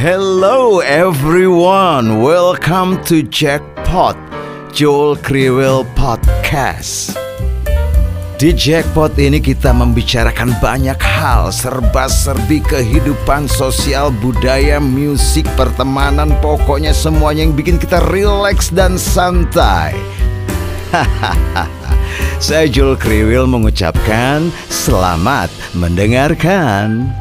Hello 0.00 0.80
everyone, 0.80 2.24
welcome 2.24 3.04
to 3.04 3.20
Jackpot 3.20 4.16
Joel 4.72 5.12
Kriwil 5.20 5.84
Podcast. 5.92 7.20
Di 8.40 8.48
Jackpot 8.56 9.12
ini 9.20 9.44
kita 9.44 9.76
membicarakan 9.76 10.56
banyak 10.56 10.96
hal 10.96 11.52
serba-serbi 11.52 12.64
kehidupan 12.64 13.44
sosial, 13.44 14.08
budaya, 14.24 14.80
musik, 14.80 15.44
pertemanan, 15.52 16.32
pokoknya 16.40 16.96
semuanya 16.96 17.44
yang 17.44 17.52
bikin 17.52 17.76
kita 17.76 18.00
rileks 18.08 18.72
dan 18.72 18.96
santai. 18.96 19.92
Saya 22.40 22.64
Joel 22.72 22.96
Kriwil 22.96 23.44
mengucapkan 23.44 24.48
selamat 24.72 25.52
mendengarkan. 25.76 27.12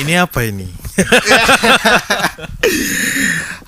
Ini 0.00 0.24
apa 0.24 0.40
ini? 0.48 0.68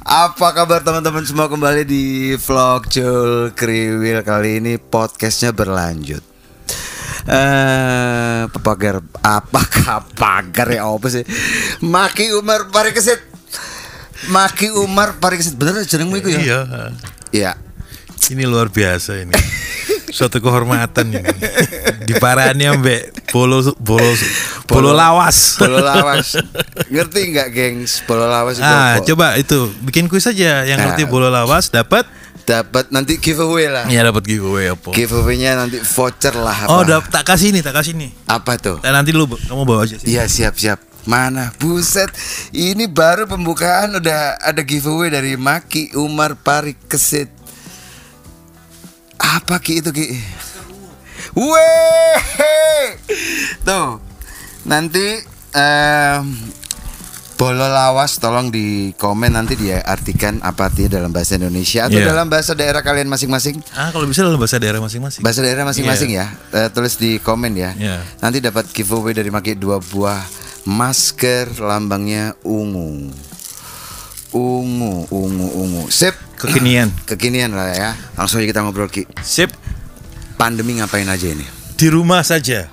Apa 0.03 0.53
kabar 0.53 0.83
teman-teman 0.83 1.25
semua 1.25 1.47
kembali 1.49 1.87
di 1.87 2.35
vlog 2.37 2.91
Jul 2.91 3.55
Kriwil 3.55 4.21
kali 4.27 4.59
ini 4.61 4.77
podcastnya 4.77 5.55
berlanjut. 5.55 6.21
Eh, 7.23 8.43
pagar 8.51 8.99
apa 9.23 9.63
pagar 10.19 10.69
ya 10.75 10.91
apa 10.91 11.07
sih? 11.07 11.23
Maki 11.87 12.35
Umar 12.35 12.67
Parikesit. 12.75 13.23
Maki 14.29 14.75
Umar 14.75 15.23
Parikesit 15.23 15.55
bener 15.55 15.87
jenengmu 15.87 16.19
itu 16.19 16.35
ya? 16.35 16.41
Iya. 16.43 16.61
Iya. 17.31 17.53
Ini 18.35 18.43
luar 18.49 18.75
biasa 18.75 19.23
ini. 19.23 19.33
Suatu 20.13 20.39
kehormatan 20.39 21.09
ini. 21.11 21.25
Diparani 22.05 22.69
ambek 22.69 23.01
bolo 23.29 23.65
bolo 23.75 24.13
bolo 24.69 24.93
lawas. 24.93 25.57
Bolo 25.57 25.81
lawas. 25.81 26.37
Ngerti 26.87 27.33
nggak, 27.33 27.49
gengs? 27.49 28.05
Bolo 28.05 28.29
lawas 28.29 28.57
itu 28.57 28.65
Ah, 28.65 29.01
apa? 29.01 29.05
coba 29.05 29.27
itu 29.35 29.57
bikin 29.81 30.07
kuis 30.07 30.23
saja 30.23 30.63
yang 30.63 30.77
ngerti 30.79 31.03
Ah. 31.03 31.09
bolo 31.09 31.29
lawas 31.29 31.69
dapat 31.69 32.05
Dapat 32.43 32.91
nanti 32.91 33.17
giveaway 33.17 33.71
lah. 33.71 33.87
ya 33.87 34.03
dapat 34.03 34.27
giveaway 34.27 34.69
apa. 34.69 34.91
Giveaway-nya 34.91 35.55
nanti 35.57 35.79
voucher 35.79 36.35
lah 36.35 36.57
apa? 36.61 36.69
Oh, 36.69 36.83
dap- 36.83 37.07
tak 37.07 37.23
kasih 37.25 37.49
nih, 37.49 37.63
tak 37.63 37.73
kasih 37.73 37.95
nih. 37.95 38.11
Apa 38.27 38.59
tuh? 38.59 38.77
Dan 38.79 38.93
nanti 38.93 39.15
lu 39.15 39.25
kamu 39.25 39.63
bawa 39.63 39.87
aja. 39.87 39.95
Iya 40.03 40.27
siap 40.27 40.55
siap. 40.57 40.83
Mana 41.03 41.51
buset 41.57 42.15
Ini 42.51 42.87
baru 42.87 43.27
pembukaan 43.27 43.97
udah 43.97 44.39
ada 44.39 44.63
giveaway 44.63 45.09
dari 45.09 45.35
Maki 45.35 45.95
Umar 45.97 46.35
Parikesit 46.37 47.27
Apa 49.33 49.57
Ki 49.59 49.81
itu 49.81 49.89
Ki? 49.91 50.13
Weh 51.33 52.21
Tuh 53.65 53.97
Nanti 54.69 55.25
em, 55.57 56.25
Bolo 57.33 57.67
lawas 57.67 58.23
tolong 58.23 58.55
di 58.55 58.95
komen 58.95 59.35
nanti 59.35 59.59
dia 59.59 59.83
artikan 59.83 60.39
apa 60.47 60.71
artinya 60.71 61.03
dalam 61.03 61.11
bahasa 61.11 61.35
Indonesia 61.35 61.91
atau 61.91 61.99
Iya. 61.99 62.15
dalam 62.15 62.31
bahasa 62.31 62.55
daerah 62.55 62.87
kalian 62.87 63.11
masing-masing. 63.11 63.59
Ah, 63.75 63.91
kalau 63.91 64.07
bisa 64.07 64.23
dalam 64.23 64.39
bahasa 64.39 64.63
daerah 64.63 64.79
masing-masing. 64.79 65.27
Bahasa 65.27 65.43
daerah 65.43 65.67
masing-masing 65.67 66.15
ya. 66.15 66.31
Eh, 66.55 66.71
tulis 66.71 66.95
di 67.03 67.19
komen 67.19 67.59
ya. 67.59 67.75
Iya. 67.75 67.99
Nanti 68.23 68.39
dapat 68.39 68.71
giveaway 68.71 69.11
dari 69.11 69.35
Maki 69.35 69.59
dua 69.59 69.83
buah 69.83 70.23
masker 70.71 71.59
lambangnya 71.59 72.39
ungu. 72.47 73.11
Ungu, 74.31 75.11
ungu, 75.11 75.47
ungu. 75.59 75.83
Sip. 75.91 76.15
Kekinian. 76.43 76.89
Kekinian 77.09 77.55
lah 77.55 77.71
ya. 77.71 77.91
Langsung 78.19 78.43
aja 78.43 78.51
kita 78.51 78.61
ngobrol 78.67 78.91
Ki. 78.91 79.07
Sip. 79.23 79.55
Pandemi 80.35 80.83
ngapain 80.83 81.07
aja 81.07 81.31
ini? 81.31 81.47
Di 81.79 81.87
rumah 81.87 82.27
saja. 82.27 82.67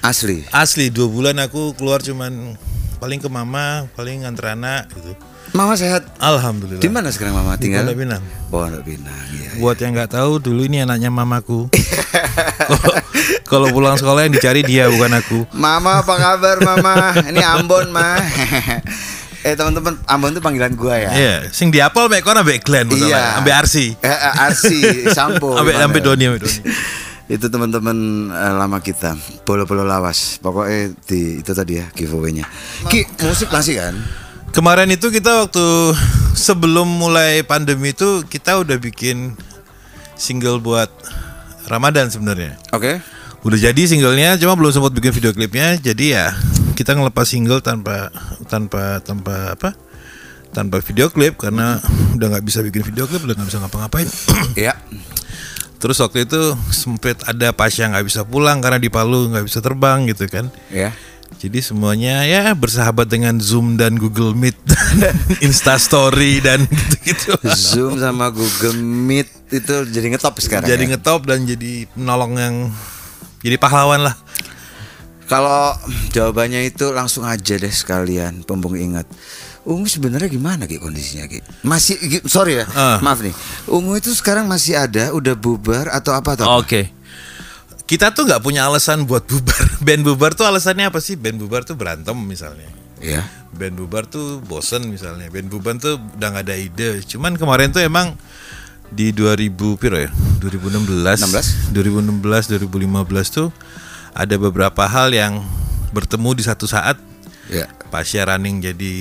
Asli. 0.00 0.48
Asli 0.48 0.88
dua 0.88 1.12
bulan 1.12 1.36
aku 1.36 1.76
keluar 1.76 2.00
cuman 2.00 2.56
paling 2.96 3.20
ke 3.20 3.28
mama, 3.28 3.84
paling 3.92 4.24
nganter 4.24 4.56
anak 4.56 4.88
gitu. 4.96 5.12
Mama 5.52 5.74
sehat. 5.74 6.06
Alhamdulillah. 6.22 6.78
Di 6.78 6.86
mana 6.86 7.10
sekarang 7.10 7.34
Mama 7.34 7.58
Di 7.58 7.66
tinggal? 7.66 7.82
Pondok 7.82 7.98
Pinang. 7.98 8.22
Pondok 8.54 8.82
Pinang. 8.86 9.24
Iya. 9.34 9.50
Buat 9.58 9.76
yang 9.82 9.92
nggak 9.98 10.10
tahu, 10.14 10.38
dulu 10.38 10.62
ini 10.62 10.86
anaknya 10.86 11.10
mamaku. 11.10 11.66
Kalau- 13.50 13.74
pulang 13.74 13.98
sekolah 13.98 14.30
yang 14.30 14.32
dicari 14.38 14.62
dia 14.62 14.86
bukan 14.86 15.10
aku. 15.10 15.42
Mama 15.50 16.06
apa 16.06 16.14
kabar 16.14 16.56
Mama? 16.62 17.18
Ini 17.18 17.42
Ambon 17.42 17.90
mah. 17.90 18.22
eh 19.40 19.54
teman-teman 19.56 19.96
Ambon 20.04 20.36
itu 20.36 20.42
panggilan 20.44 20.72
gua 20.76 21.00
ya. 21.00 21.10
Iya, 21.10 21.36
sing 21.48 21.72
diapal 21.72 22.12
mek 22.12 22.20
kon 22.20 22.36
ambek 22.36 22.60
Glenn 22.60 22.92
Iya. 22.92 23.40
Ambek 23.40 23.54
Arsi. 23.54 23.96
Eh, 24.00 24.08
eh, 24.08 24.44
Arsi, 24.44 24.78
Sampo. 25.16 25.56
Ambek 25.56 25.76
ambek 25.80 26.00
Doni, 26.04 26.28
ambek 26.28 26.42
Doni. 26.44 26.60
Itu 27.34 27.46
teman-teman 27.46 28.28
eh, 28.34 28.54
lama 28.58 28.82
kita, 28.82 29.14
bolo-bolo 29.46 29.86
lawas. 29.86 30.42
Pokoknya 30.42 30.90
di 31.06 31.38
itu 31.38 31.52
tadi 31.54 31.78
ya 31.78 31.86
giveaway-nya. 31.94 32.42
Ki, 32.90 33.06
musik 33.22 33.54
masih 33.54 33.78
kan? 33.78 33.94
Kemarin 34.50 34.90
itu 34.90 35.14
kita 35.14 35.46
waktu 35.46 35.94
sebelum 36.34 36.90
mulai 36.90 37.46
pandemi 37.46 37.94
itu 37.94 38.26
kita 38.26 38.58
udah 38.58 38.82
bikin 38.82 39.38
single 40.18 40.58
buat 40.58 40.90
Ramadan 41.70 42.10
sebenarnya. 42.10 42.58
Oke. 42.74 42.98
Udah 43.46 43.56
jadi 43.56 43.82
singlenya, 43.86 44.34
cuma 44.42 44.58
belum 44.58 44.74
sempat 44.74 44.90
bikin 44.90 45.14
video 45.14 45.30
klipnya. 45.30 45.78
Jadi 45.78 46.18
ya 46.18 46.34
kita 46.80 46.96
ngelepas 46.96 47.28
single 47.28 47.60
tanpa 47.60 48.08
tanpa 48.48 49.04
tanpa 49.04 49.52
apa? 49.52 49.76
Tanpa 50.48 50.80
video 50.80 51.12
klip 51.12 51.36
karena 51.36 51.76
udah 52.16 52.26
nggak 52.32 52.44
bisa 52.48 52.64
bikin 52.64 52.80
video 52.80 53.04
klip, 53.04 53.20
udah 53.20 53.36
nggak 53.36 53.48
bisa 53.52 53.60
ngapa-ngapain. 53.60 54.08
Iya. 54.56 54.72
Terus 55.76 56.00
waktu 56.00 56.24
itu 56.24 56.40
sempet 56.72 57.20
ada 57.28 57.52
Pasha 57.52 57.84
nggak 57.84 58.04
bisa 58.08 58.24
pulang 58.24 58.64
karena 58.64 58.80
di 58.80 58.88
Palu 58.88 59.28
nggak 59.28 59.44
bisa 59.44 59.60
terbang 59.60 60.08
gitu 60.08 60.24
kan. 60.32 60.48
Ya. 60.72 60.96
Jadi 61.36 61.62
semuanya 61.62 62.26
ya 62.26 62.50
bersahabat 62.56 63.06
dengan 63.06 63.38
Zoom 63.38 63.76
dan 63.78 64.00
Google 64.00 64.32
Meet 64.32 64.56
dan 64.98 65.14
Insta 65.46 65.76
Story 65.76 66.40
dan 66.40 66.64
gitu-gitu. 66.64 67.36
Zoom 67.54 68.00
sama 68.00 68.32
Google 68.32 68.80
Meet 68.80 69.28
itu 69.52 69.74
jadi 69.92 70.16
ngetop 70.16 70.40
sekarang. 70.40 70.64
jadi 70.66 70.84
ya? 70.88 70.96
ngetop 70.96 71.28
dan 71.28 71.44
jadi 71.44 71.86
penolong 71.92 72.32
yang 72.40 72.56
jadi 73.44 73.56
pahlawan 73.56 74.04
lah. 74.04 74.16
Kalau 75.30 75.78
jawabannya 76.10 76.66
itu 76.66 76.90
langsung 76.90 77.22
aja 77.22 77.54
deh 77.54 77.70
sekalian, 77.70 78.42
pembung 78.42 78.74
ingat. 78.74 79.06
Ungu 79.62 79.86
sebenarnya 79.86 80.26
gimana 80.26 80.66
Ki 80.66 80.82
kondisinya 80.82 81.30
Ki? 81.30 81.38
Masih 81.62 81.94
sorry 82.26 82.58
ya, 82.58 82.66
Ah. 82.74 82.98
maaf 82.98 83.22
nih. 83.22 83.30
Ungu 83.70 83.94
itu 83.94 84.10
sekarang 84.10 84.50
masih 84.50 84.74
ada, 84.74 85.14
udah 85.14 85.38
bubar 85.38 85.86
atau 85.86 86.18
apa 86.18 86.34
apa? 86.34 86.50
Oke. 86.58 86.90
Kita 87.86 88.10
tuh 88.10 88.26
nggak 88.26 88.42
punya 88.42 88.66
alasan 88.66 89.06
buat 89.06 89.22
bubar. 89.22 89.62
Band 89.86 90.02
bubar 90.02 90.34
tuh 90.34 90.50
alasannya 90.50 90.90
apa 90.90 90.98
sih? 90.98 91.14
Band 91.14 91.38
bubar 91.38 91.62
tuh 91.62 91.78
berantem 91.78 92.18
misalnya. 92.18 92.66
Ya. 92.98 93.22
Band 93.54 93.78
bubar 93.78 94.10
tuh 94.10 94.42
bosen 94.42 94.90
misalnya. 94.90 95.30
Band 95.30 95.46
bubar 95.46 95.78
tuh 95.78 95.94
udah 96.18 96.28
nggak 96.34 96.44
ada 96.50 96.56
ide. 96.58 97.06
Cuman 97.06 97.38
kemarin 97.38 97.70
tuh 97.70 97.82
emang 97.82 98.18
di 98.90 99.14
2000 99.14 99.78
piro 99.78 99.94
ya? 99.94 100.10
2016. 100.42 101.22
16. 101.22 101.70
2016 101.70 102.50
2015 102.50 103.30
tuh 103.30 103.48
ada 104.14 104.34
beberapa 104.36 104.86
hal 104.86 105.14
yang 105.14 105.42
bertemu 105.90 106.38
di 106.38 106.42
satu 106.46 106.66
saat. 106.66 106.98
Ya. 107.50 107.66
Pasya 107.90 108.22
Running 108.30 108.62
jadi 108.62 108.94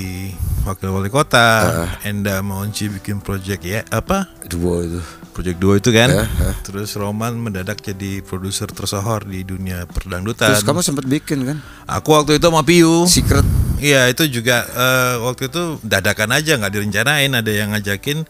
wakil 0.66 0.90
wali 0.90 1.14
kota, 1.14 1.70
Enda 2.02 2.42
Maunci 2.42 2.90
bikin 2.90 3.22
project 3.22 3.62
ya 3.62 3.86
apa? 3.94 4.26
Duo 4.50 4.82
itu. 4.82 4.98
Project 5.30 5.62
2 5.62 5.80
itu 5.80 5.90
kan. 5.94 6.10
Ya, 6.10 6.26
ya. 6.26 6.52
Terus 6.66 6.98
Roman 6.98 7.38
mendadak 7.38 7.80
jadi 7.80 8.26
produser 8.26 8.68
tersohor 8.68 9.24
di 9.24 9.46
dunia 9.46 9.86
perdangdutan. 9.86 10.52
Terus 10.52 10.66
kamu 10.66 10.82
sempat 10.82 11.06
bikin 11.06 11.46
kan? 11.46 11.58
Aku 11.86 12.18
waktu 12.18 12.42
itu 12.42 12.50
sama 12.50 12.66
Piu. 12.66 13.06
Secret 13.08 13.46
Iya 13.80 14.12
itu 14.12 14.28
juga 14.28 14.68
eh, 14.68 15.16
waktu 15.24 15.48
itu 15.48 15.80
dadakan 15.80 16.36
aja 16.36 16.60
nggak 16.60 16.74
direncanain 16.76 17.32
ada 17.32 17.48
yang 17.48 17.72
ngajakin 17.72 18.28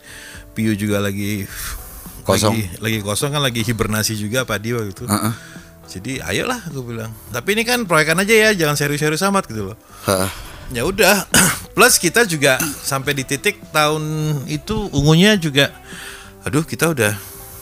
Piu 0.53 0.77
juga 0.77 1.01
lagi 1.01 1.49
Kosong. 2.21 2.53
lagi, 2.53 2.63
lagi 2.77 2.99
kosong 3.01 3.33
kan 3.33 3.41
lagi 3.41 3.65
hibernasi 3.65 4.13
juga 4.13 4.45
Pak 4.45 4.61
waktu 4.61 4.93
itu. 4.93 5.03
Heeh. 5.09 5.33
Jadi 5.89 6.21
ayolah 6.21 6.61
aku 6.69 6.85
bilang. 6.85 7.09
Tapi 7.33 7.57
ini 7.57 7.65
kan 7.65 7.83
proyekan 7.89 8.21
aja 8.21 8.33
ya 8.33 8.49
jangan 8.53 8.77
serius-serius 8.77 9.25
amat 9.25 9.49
gitu 9.49 9.73
loh. 9.73 9.77
Ya 10.69 10.85
udah. 10.85 11.25
Plus 11.75 11.97
kita 11.97 12.29
juga 12.29 12.61
sampai 12.61 13.17
di 13.17 13.25
titik 13.25 13.57
tahun 13.73 14.03
itu 14.45 14.93
ungunya 14.93 15.33
juga 15.35 15.73
aduh 16.45 16.63
kita 16.63 16.95
udah 16.95 17.13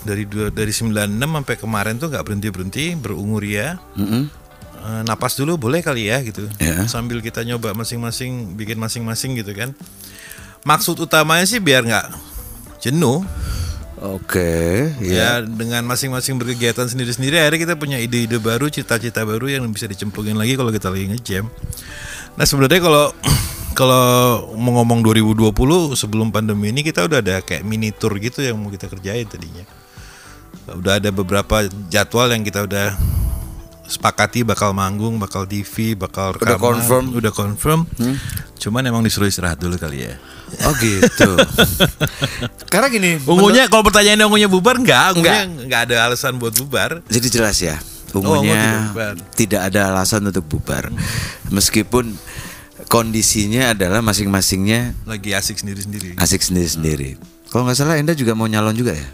dari 0.06 0.24
dua, 0.24 0.54
dari 0.54 0.70
96 0.72 1.18
sampai 1.18 1.56
kemarin 1.58 1.96
tuh 1.98 2.08
nggak 2.08 2.24
berhenti 2.24 2.48
berhenti 2.54 2.86
berungu 2.96 3.38
ria. 3.42 3.76
Mm-mm. 3.98 4.24
Eh, 4.78 5.02
napas 5.04 5.36
dulu 5.36 5.60
boleh 5.60 5.84
kali 5.84 6.08
ya 6.08 6.24
gitu. 6.24 6.48
Ya. 6.62 6.88
Sambil 6.88 7.20
kita 7.20 7.44
nyoba 7.44 7.76
masing-masing 7.76 8.56
bikin 8.56 8.80
masing-masing 8.80 9.36
gitu 9.36 9.52
kan. 9.52 9.76
Maksud 10.64 10.96
utamanya 11.04 11.44
sih 11.44 11.60
biar 11.60 11.84
nggak 11.84 12.08
jenuh. 12.80 13.26
Oke, 13.98 14.94
Ya 15.02 15.42
ya. 15.42 15.46
dengan 15.46 15.82
masing-masing 15.90 16.38
berkegiatan 16.38 16.86
sendiri-sendiri 16.86 17.42
akhirnya 17.42 17.66
kita 17.66 17.76
punya 17.82 17.98
ide-ide 17.98 18.38
baru, 18.38 18.70
cita-cita 18.70 19.26
baru 19.26 19.50
yang 19.50 19.66
bisa 19.74 19.90
dicemplungin 19.90 20.38
lagi 20.38 20.54
kalau 20.54 20.70
kita 20.70 20.94
lagi 20.94 21.10
ngejam. 21.10 21.50
Nah 22.38 22.46
sebenarnya 22.46 22.78
kalau 22.78 23.10
kalau 23.80 24.06
mau 24.54 24.78
ngomong 24.82 25.02
2020 25.02 25.50
sebelum 25.98 26.30
pandemi 26.30 26.70
ini 26.70 26.86
kita 26.86 27.10
udah 27.10 27.26
ada 27.26 27.42
kayak 27.42 27.66
mini 27.66 27.90
tour 27.90 28.14
gitu 28.22 28.46
yang 28.46 28.62
mau 28.62 28.70
kita 28.70 28.86
kerjain 28.86 29.26
tadinya. 29.26 29.66
Udah 30.78 31.02
ada 31.02 31.10
beberapa 31.10 31.66
jadwal 31.90 32.30
yang 32.30 32.46
kita 32.46 32.70
udah 32.70 32.94
sepakati 33.88 34.44
bakal 34.44 34.76
manggung, 34.78 35.18
bakal 35.18 35.48
TV, 35.48 35.96
bakal 35.98 36.36
Udah 36.38 36.54
rekaman, 36.54 36.62
confirm? 36.62 37.04
Hmm? 37.10 37.18
udah 37.18 37.32
confirm. 37.34 37.80
Cuman 38.62 38.84
emang 38.86 39.02
disuruh 39.02 39.26
istirahat 39.26 39.58
dulu 39.58 39.80
kali 39.80 40.06
ya. 40.06 40.22
Oh 40.64 40.74
gitu. 40.78 41.30
Karena 42.68 42.88
gini, 42.88 43.20
Ungunya 43.22 43.68
kalau 43.68 43.84
pertanyaannya 43.84 44.26
ungunya 44.26 44.48
bubar 44.48 44.76
enggak, 44.76 45.14
ungunya 45.14 45.44
Enggak. 45.44 45.64
enggak 45.66 45.82
ada 45.88 45.96
alasan 46.06 46.36
buat 46.36 46.54
bubar. 46.54 47.04
Jadi 47.06 47.28
jelas 47.30 47.58
ya, 47.58 47.76
tidak 47.78 48.16
ungunya 48.16 48.88
bubar. 48.90 49.14
tidak 49.34 49.62
ada 49.64 49.92
alasan 49.92 50.24
untuk 50.24 50.44
bubar, 50.46 50.88
meskipun 51.48 52.16
kondisinya 52.86 53.72
adalah 53.72 54.00
masing-masingnya 54.00 54.96
Lagi 55.04 55.32
asik 55.32 55.58
sendiri-sendiri. 55.58 56.16
asik 56.16 56.40
sendiri-sendiri. 56.40 57.20
Kalau 57.48 57.64
nggak 57.64 57.76
salah 57.76 57.96
Enda 57.96 58.12
juga 58.12 58.32
mau 58.32 58.46
nyalon 58.46 58.72
juga 58.74 58.92
ya? 58.92 59.08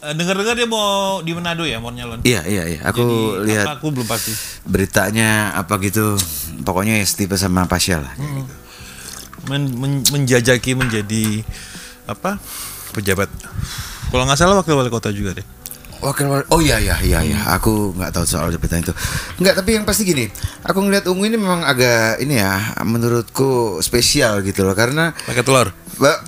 Eh, 0.00 0.14
Dengar-dengar 0.14 0.54
dia 0.54 0.66
mau 0.66 1.18
di 1.22 1.32
Manado 1.32 1.62
ya, 1.62 1.78
mau 1.78 1.90
nyalon. 1.90 2.22
Iya 2.22 2.44
iya 2.44 2.62
iya. 2.68 2.80
Aku 2.84 3.02
Jadi, 3.40 3.50
lihat 3.50 3.66
apa, 3.66 3.74
aku 3.78 3.86
belum 3.90 4.06
pasti. 4.06 4.30
beritanya 4.62 5.50
apa 5.52 5.74
gitu. 5.80 6.14
Pokoknya 6.62 6.94
ya 6.94 7.04
setipe 7.04 7.34
sama 7.34 7.66
Pasha 7.66 7.98
lah. 7.98 8.14
Hmm. 8.14 8.46
Men- 9.48 9.74
men- 9.74 10.06
menjajaki 10.06 10.72
menjadi 10.72 11.42
apa? 12.04 12.36
Pejabat. 12.92 13.28
Kalau 14.08 14.24
nggak 14.24 14.38
salah 14.38 14.56
wakil 14.56 14.76
wali 14.76 14.88
kota 14.88 15.08
juga 15.08 15.36
deh. 15.36 15.46
Wakil 15.98 16.24
wali- 16.24 16.48
oh 16.48 16.60
iya 16.60 16.78
iya 16.78 16.96
iya 17.00 17.20
iya. 17.20 17.38
Aku 17.52 17.92
nggak 17.92 18.12
tahu 18.12 18.24
soal 18.24 18.48
jabatan 18.48 18.80
itu. 18.80 18.92
Nggak 19.36 19.54
tapi 19.56 19.74
yang 19.74 19.84
pasti 19.84 20.04
gini. 20.04 20.28
Aku 20.62 20.78
ngeliat 20.78 21.04
ungu 21.04 21.24
ini 21.24 21.34
memang 21.34 21.64
agak 21.64 22.20
ini 22.20 22.38
ya. 22.38 22.78
Menurutku 22.80 23.80
spesial 23.80 24.40
gitu 24.40 24.62
loh 24.62 24.72
karena 24.72 25.12
Pakai 25.26 25.42
telur. 25.42 25.72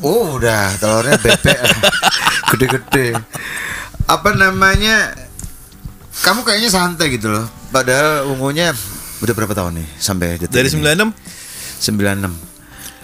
Oh 0.02 0.34
udah 0.34 0.74
telurnya 0.76 1.16
bebek 1.16 1.58
gede-gede. 2.50 3.14
Apa 4.04 4.34
namanya? 4.34 5.14
Kamu 6.20 6.42
kayaknya 6.42 6.68
santai 6.68 7.14
gitu 7.14 7.30
loh. 7.30 7.46
Padahal 7.70 8.26
ungunya 8.26 8.74
udah 9.22 9.32
berapa 9.32 9.54
tahun 9.54 9.78
nih 9.78 9.88
sampai 9.96 10.26
detik 10.34 10.50
Dari 10.50 10.68
ini? 10.68 10.82
96 10.82 11.14
96. 12.26 12.49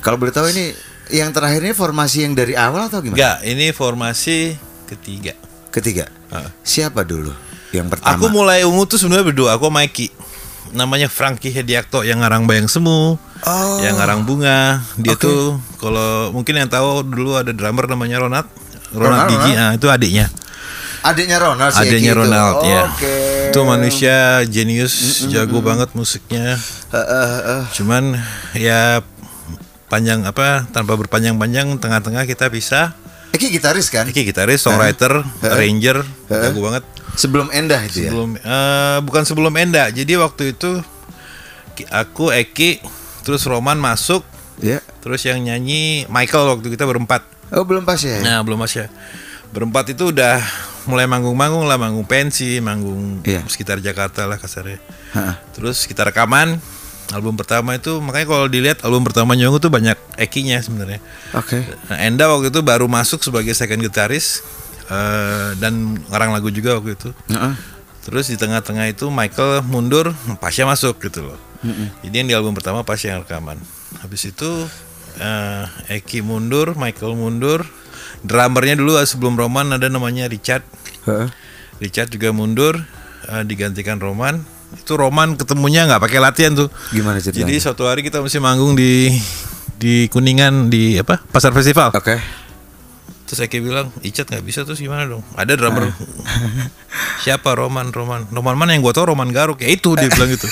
Kalau 0.06 0.22
boleh 0.22 0.30
tahu 0.30 0.46
ini 0.54 0.70
yang 1.10 1.34
terakhir 1.34 1.66
ini 1.66 1.74
formasi 1.74 2.22
yang 2.22 2.38
dari 2.38 2.54
awal 2.54 2.86
atau 2.86 3.02
gimana? 3.02 3.18
Enggak, 3.18 3.36
ini 3.42 3.74
formasi 3.74 4.54
ketiga. 4.86 5.34
Ketiga. 5.74 6.06
Heeh. 6.30 6.50
Siapa 6.62 7.02
dulu? 7.02 7.34
Yang 7.74 7.98
pertama. 7.98 8.14
Aku 8.14 8.30
mulai 8.30 8.62
ungu 8.62 8.86
tuh 8.86 9.02
sebenarnya 9.02 9.34
berdua, 9.34 9.58
aku 9.58 9.66
sama 9.66 9.82
Mikey. 9.82 10.14
Namanya 10.78 11.10
Frankie 11.10 11.50
Hediakto 11.50 12.06
yang 12.06 12.22
ngarang 12.22 12.46
Bayang 12.46 12.70
Semu, 12.70 13.18
Oh. 13.18 13.78
yang 13.82 13.98
ngarang 13.98 14.22
Bunga. 14.22 14.86
Dia 14.94 15.18
Oke. 15.18 15.26
tuh 15.26 15.58
kalau 15.82 16.30
mungkin 16.30 16.54
yang 16.54 16.70
tahu 16.70 17.02
dulu 17.02 17.34
ada 17.34 17.50
drummer 17.50 17.90
namanya 17.90 18.22
Ronald. 18.22 18.46
Ronald, 18.94 19.26
Ronald, 19.26 19.28
Digi, 19.34 19.52
Ronald. 19.58 19.66
ah, 19.66 19.72
itu 19.74 19.86
adiknya. 19.90 20.26
Adiknya 21.06 21.38
Ronald 21.38 21.70
si 21.74 21.82
Adiknya 21.82 21.98
Eki 21.98 22.06
itu. 22.14 22.18
Ronald 22.22 22.56
ya. 22.62 22.82
Oke. 22.90 23.14
Itu 23.50 23.60
manusia 23.62 24.16
jenius, 24.46 24.94
jago 25.30 25.62
banget 25.62 25.90
musiknya. 25.94 26.54
Eh, 26.90 26.98
eh, 26.98 27.38
eh. 27.58 27.62
Cuman 27.74 28.18
ya 28.54 29.02
panjang 29.86 30.26
apa 30.26 30.66
tanpa 30.70 30.98
berpanjang-panjang 30.98 31.78
tengah-tengah 31.78 32.26
kita 32.26 32.50
bisa. 32.50 32.94
Eki 33.30 33.52
gitaris 33.52 33.92
kan? 33.92 34.08
Iki 34.08 34.22
gitaris, 34.24 34.64
songwriter, 34.64 35.20
arranger, 35.44 36.02
jago 36.26 36.60
banget. 36.64 36.84
Sebelum 37.16 37.48
Endah 37.52 37.80
itu 37.84 38.04
ya. 38.06 38.10
Sebelum 38.10 38.30
eh, 38.36 38.98
bukan 39.04 39.22
sebelum 39.24 39.52
Enda. 39.56 39.88
Jadi 39.88 40.16
waktu 40.16 40.56
itu 40.56 40.80
aku 41.92 42.32
Eki 42.32 42.80
terus 43.22 43.44
Roman 43.44 43.76
masuk, 43.76 44.24
Ya. 44.56 44.80
terus 45.04 45.20
yang 45.28 45.44
nyanyi 45.44 46.08
Michael 46.08 46.56
waktu 46.56 46.72
kita 46.72 46.88
berempat. 46.88 47.24
Oh 47.52 47.62
belum 47.62 47.84
pas 47.84 48.00
ya? 48.00 48.24
Nah, 48.24 48.40
belum 48.40 48.58
Mas 48.58 48.72
ya. 48.72 48.88
Berempat 49.52 49.92
itu 49.92 50.10
udah 50.10 50.40
mulai 50.86 51.04
manggung-manggung 51.06 51.66
lah, 51.68 51.76
manggung 51.76 52.06
pensi, 52.08 52.58
manggung 52.58 53.20
Iya. 53.22 53.44
sekitar 53.46 53.78
Jakarta 53.78 54.24
lah 54.24 54.40
kasarnya. 54.40 54.80
Heeh. 55.12 55.34
Terus 55.54 55.84
kita 55.84 56.08
rekaman 56.08 56.58
album 57.14 57.38
pertama 57.38 57.78
itu 57.78 58.02
makanya 58.02 58.26
kalau 58.26 58.46
dilihat 58.50 58.82
album 58.82 59.06
pertama 59.06 59.38
Nyongu 59.38 59.62
tuh 59.62 59.70
banyak 59.70 59.94
Ekinya 60.18 60.58
sebenarnya. 60.58 60.98
Oke. 61.36 61.62
Nah, 61.86 61.98
Enda 62.02 62.26
waktu 62.26 62.50
itu 62.50 62.60
baru 62.64 62.90
masuk 62.90 63.22
sebagai 63.22 63.54
second 63.54 63.84
gitaris 63.84 64.42
eh, 64.90 65.54
dan 65.60 66.00
ngarang 66.10 66.34
lagu 66.34 66.50
juga 66.50 66.78
waktu 66.80 66.98
itu. 66.98 67.10
Heeh. 67.30 67.54
Terus 68.06 68.30
di 68.30 68.38
tengah-tengah 68.38 68.86
itu 68.86 69.10
Michael 69.10 69.66
mundur, 69.66 70.14
Pasha 70.38 70.62
masuk 70.62 71.02
gitu 71.02 71.26
loh. 71.26 71.38
Jadi 72.06 72.14
yang 72.14 72.28
di 72.30 72.34
album 72.38 72.54
pertama 72.54 72.86
Pasha 72.86 73.10
yang 73.10 73.26
rekaman. 73.26 73.58
Habis 73.98 74.30
itu 74.30 74.50
eh, 75.18 75.64
Eki 75.98 76.22
mundur, 76.22 76.78
Michael 76.78 77.18
mundur. 77.18 77.66
Drummernya 78.22 78.78
dulu 78.78 78.98
eh, 78.98 79.06
sebelum 79.06 79.34
Roman 79.34 79.74
ada 79.74 79.90
namanya 79.90 80.30
Richard. 80.30 80.62
Heeh. 81.06 81.28
Richard 81.82 82.08
juga 82.14 82.30
mundur, 82.30 82.78
eh, 83.26 83.42
digantikan 83.42 83.98
Roman. 83.98 84.55
Itu 84.76 84.94
Roman 84.94 85.34
ketemunya 85.34 85.84
nggak 85.84 85.98
pakai 86.00 86.20
latihan 86.20 86.52
tuh. 86.52 86.68
Gimana 86.90 87.18
ceritanya? 87.18 87.48
Jadi 87.48 87.54
suatu 87.58 87.88
hari 87.88 88.04
kita 88.04 88.20
mesti 88.20 88.38
manggung 88.38 88.72
di 88.72 89.10
di 89.76 90.08
Kuningan 90.08 90.68
di 90.68 90.96
apa 90.96 91.20
pasar 91.20 91.50
festival. 91.50 91.92
Oke. 91.92 92.16
Terus 93.26 93.42
Eki 93.42 93.58
bilang, 93.58 93.90
Icat 94.06 94.30
nggak 94.30 94.44
bisa 94.46 94.62
terus 94.62 94.78
gimana 94.78 95.02
dong? 95.02 95.18
Ada 95.34 95.58
drummer. 95.58 95.90
Siapa 97.26 97.58
Roman? 97.58 97.90
Roman. 97.90 98.22
Roman 98.30 98.54
mana 98.54 98.70
yang 98.70 98.86
gue 98.86 98.94
tau 98.94 99.02
Roman 99.02 99.26
Garuk? 99.34 99.58
Ya 99.58 99.68
itu 99.68 99.98
dia 99.98 100.06
bilang 100.06 100.30
gitu. 100.30 100.46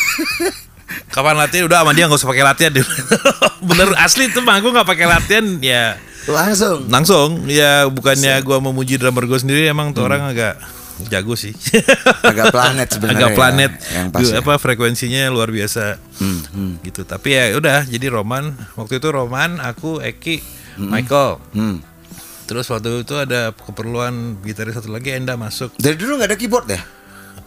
Kapan 1.14 1.38
latihan? 1.38 1.70
Udah 1.70 1.86
sama 1.86 1.94
dia 1.94 2.10
nggak 2.10 2.18
usah 2.18 2.26
pakai 2.26 2.42
latihan 2.42 2.72
dia. 2.74 2.82
Bener 3.70 3.94
asli 3.96 4.26
tuh 4.28 4.42
manggung 4.42 4.74
nggak 4.74 4.90
pakai 4.90 5.06
latihan 5.06 5.46
ya 5.62 5.94
Langsung. 6.24 6.88
langsung 6.88 7.28
ya 7.46 7.84
bukannya 7.86 8.40
gua 8.40 8.56
memuji 8.56 8.96
drummer 8.96 9.28
gue 9.28 9.36
sendiri 9.36 9.68
emang 9.68 9.92
tuh 9.92 10.08
orang 10.08 10.32
agak 10.32 10.56
jago 11.06 11.34
sih. 11.34 11.50
Agak 12.30 12.54
planet 12.54 12.88
sebenarnya. 12.88 13.18
agak 13.18 13.30
ya, 13.30 13.36
planet 13.36 13.72
Yang 13.90 14.06
pas. 14.10 14.20
Duh, 14.22 14.30
ya. 14.30 14.38
apa 14.40 14.52
frekuensinya 14.56 15.22
luar 15.28 15.50
biasa 15.50 15.98
Hmm, 16.14 16.40
hmm, 16.46 16.72
gitu 16.86 17.02
tapi 17.02 17.34
ya 17.34 17.50
udah 17.58 17.82
jadi 17.84 18.06
Roman 18.06 18.54
waktu 18.78 19.02
itu 19.02 19.08
Roman 19.10 19.58
aku 19.58 19.98
Eki 19.98 20.38
Michael 20.78 21.42
hmm. 21.50 21.76
terus 22.46 22.70
waktu 22.70 23.02
itu 23.02 23.18
ada 23.18 23.50
keperluan 23.50 24.38
gitaris 24.40 24.78
satu 24.78 24.94
lagi 24.94 25.10
Enda 25.10 25.34
masuk 25.34 25.74
Dari 25.74 25.98
dulu 25.98 26.14
nggak 26.14 26.30
ada 26.30 26.38
keyboard 26.38 26.70
ya? 26.70 26.78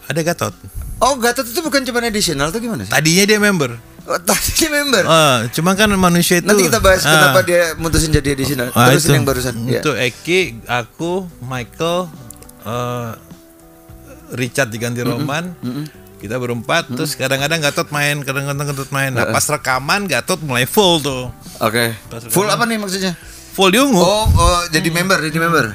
ada 0.04 0.20
Gatot 0.20 0.52
Oh 1.00 1.16
Gatot 1.16 1.48
itu 1.48 1.60
bukan 1.60 1.80
cuma 1.80 2.04
additional 2.04 2.52
atau 2.52 2.60
gimana 2.60 2.84
sih? 2.84 2.92
tadinya 2.92 3.24
dia 3.24 3.40
member 3.40 3.80
Oh, 4.04 4.16
tadi 4.16 4.56
dia 4.56 4.72
member. 4.72 5.04
Ah, 5.04 5.44
cuma 5.52 5.76
kan 5.76 5.92
manusia 5.92 6.40
itu 6.40 6.48
Nanti 6.48 6.64
kita 6.64 6.80
bahas 6.80 7.04
ah, 7.04 7.12
kenapa 7.12 7.44
dia 7.44 7.76
mutusin 7.76 8.08
jadi 8.08 8.32
additional. 8.32 8.72
Terus 8.72 9.04
itu. 9.04 9.12
yang 9.12 9.28
barusan. 9.28 9.52
Ya. 9.68 9.84
itu 9.84 9.92
Eki 9.92 10.40
aku 10.64 11.28
Michael 11.44 12.08
eh, 12.64 13.10
Richard 14.30 14.68
diganti 14.68 15.00
Roman 15.00 15.54
kita 16.18 16.34
berempat 16.34 16.90
terus 16.90 17.14
kadang-kadang 17.14 17.60
Gatot 17.60 17.88
main 17.88 18.18
kadang-kadang 18.20 18.66
Gatot 18.66 18.90
main 18.90 19.10
nah 19.10 19.26
pas 19.26 19.44
rekaman 19.44 20.04
Gatot 20.04 20.40
mulai 20.40 20.64
full 20.64 20.98
tuh 20.98 21.30
Oke. 21.58 21.90
Pas 22.06 22.22
Full 22.24 22.46
apa 22.46 22.62
nih 22.64 22.76
maksudnya? 22.76 23.12
full 23.50 23.68
di 23.68 23.78
ungu 23.78 23.98
Oh, 23.98 24.26
oh 24.28 24.60
jadi 24.68 24.86
member, 24.88 25.18
jadi 25.20 25.38
member. 25.40 25.66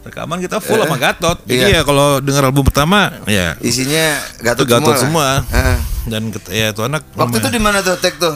rekaman 0.00 0.40
kita 0.40 0.56
full 0.58 0.76
sama 0.78 0.96
Gatot 0.96 1.40
jadi 1.42 1.68
Iya. 1.70 1.76
ya 1.76 1.82
kalau 1.82 2.18
dengar 2.18 2.44
album 2.46 2.64
pertama 2.64 3.12
ya 3.24 3.52
Isinya 3.60 4.16
Gatot, 4.38 4.64
itu 4.64 4.70
Gatot 4.70 4.96
semua. 4.96 5.44
semua, 5.44 5.76
dan 6.06 6.22
ya 6.48 6.72
tuh 6.72 6.84
anak 6.86 7.04
Waktu 7.12 7.36
itu 7.38 7.48
di 7.50 7.60
mana 7.60 7.80
tuh 7.80 7.96
tag 7.96 8.16
tuh? 8.16 8.32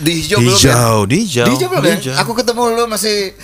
Di 0.00 0.12
hijau 0.14 0.38
di 0.38 0.46
belum 0.46 0.56
ya? 0.56 0.72
hijau 0.72 0.96
di 1.04 1.16
hijau 1.18 1.44
Di 1.44 1.52
hijau 1.52 1.68
belum 1.68 1.82
di 1.82 1.88
ya? 1.88 1.96
hijau. 1.98 2.14
Aku 2.18 2.32
ketemu 2.32 2.62
lu 2.72 2.84
masih 2.86 3.36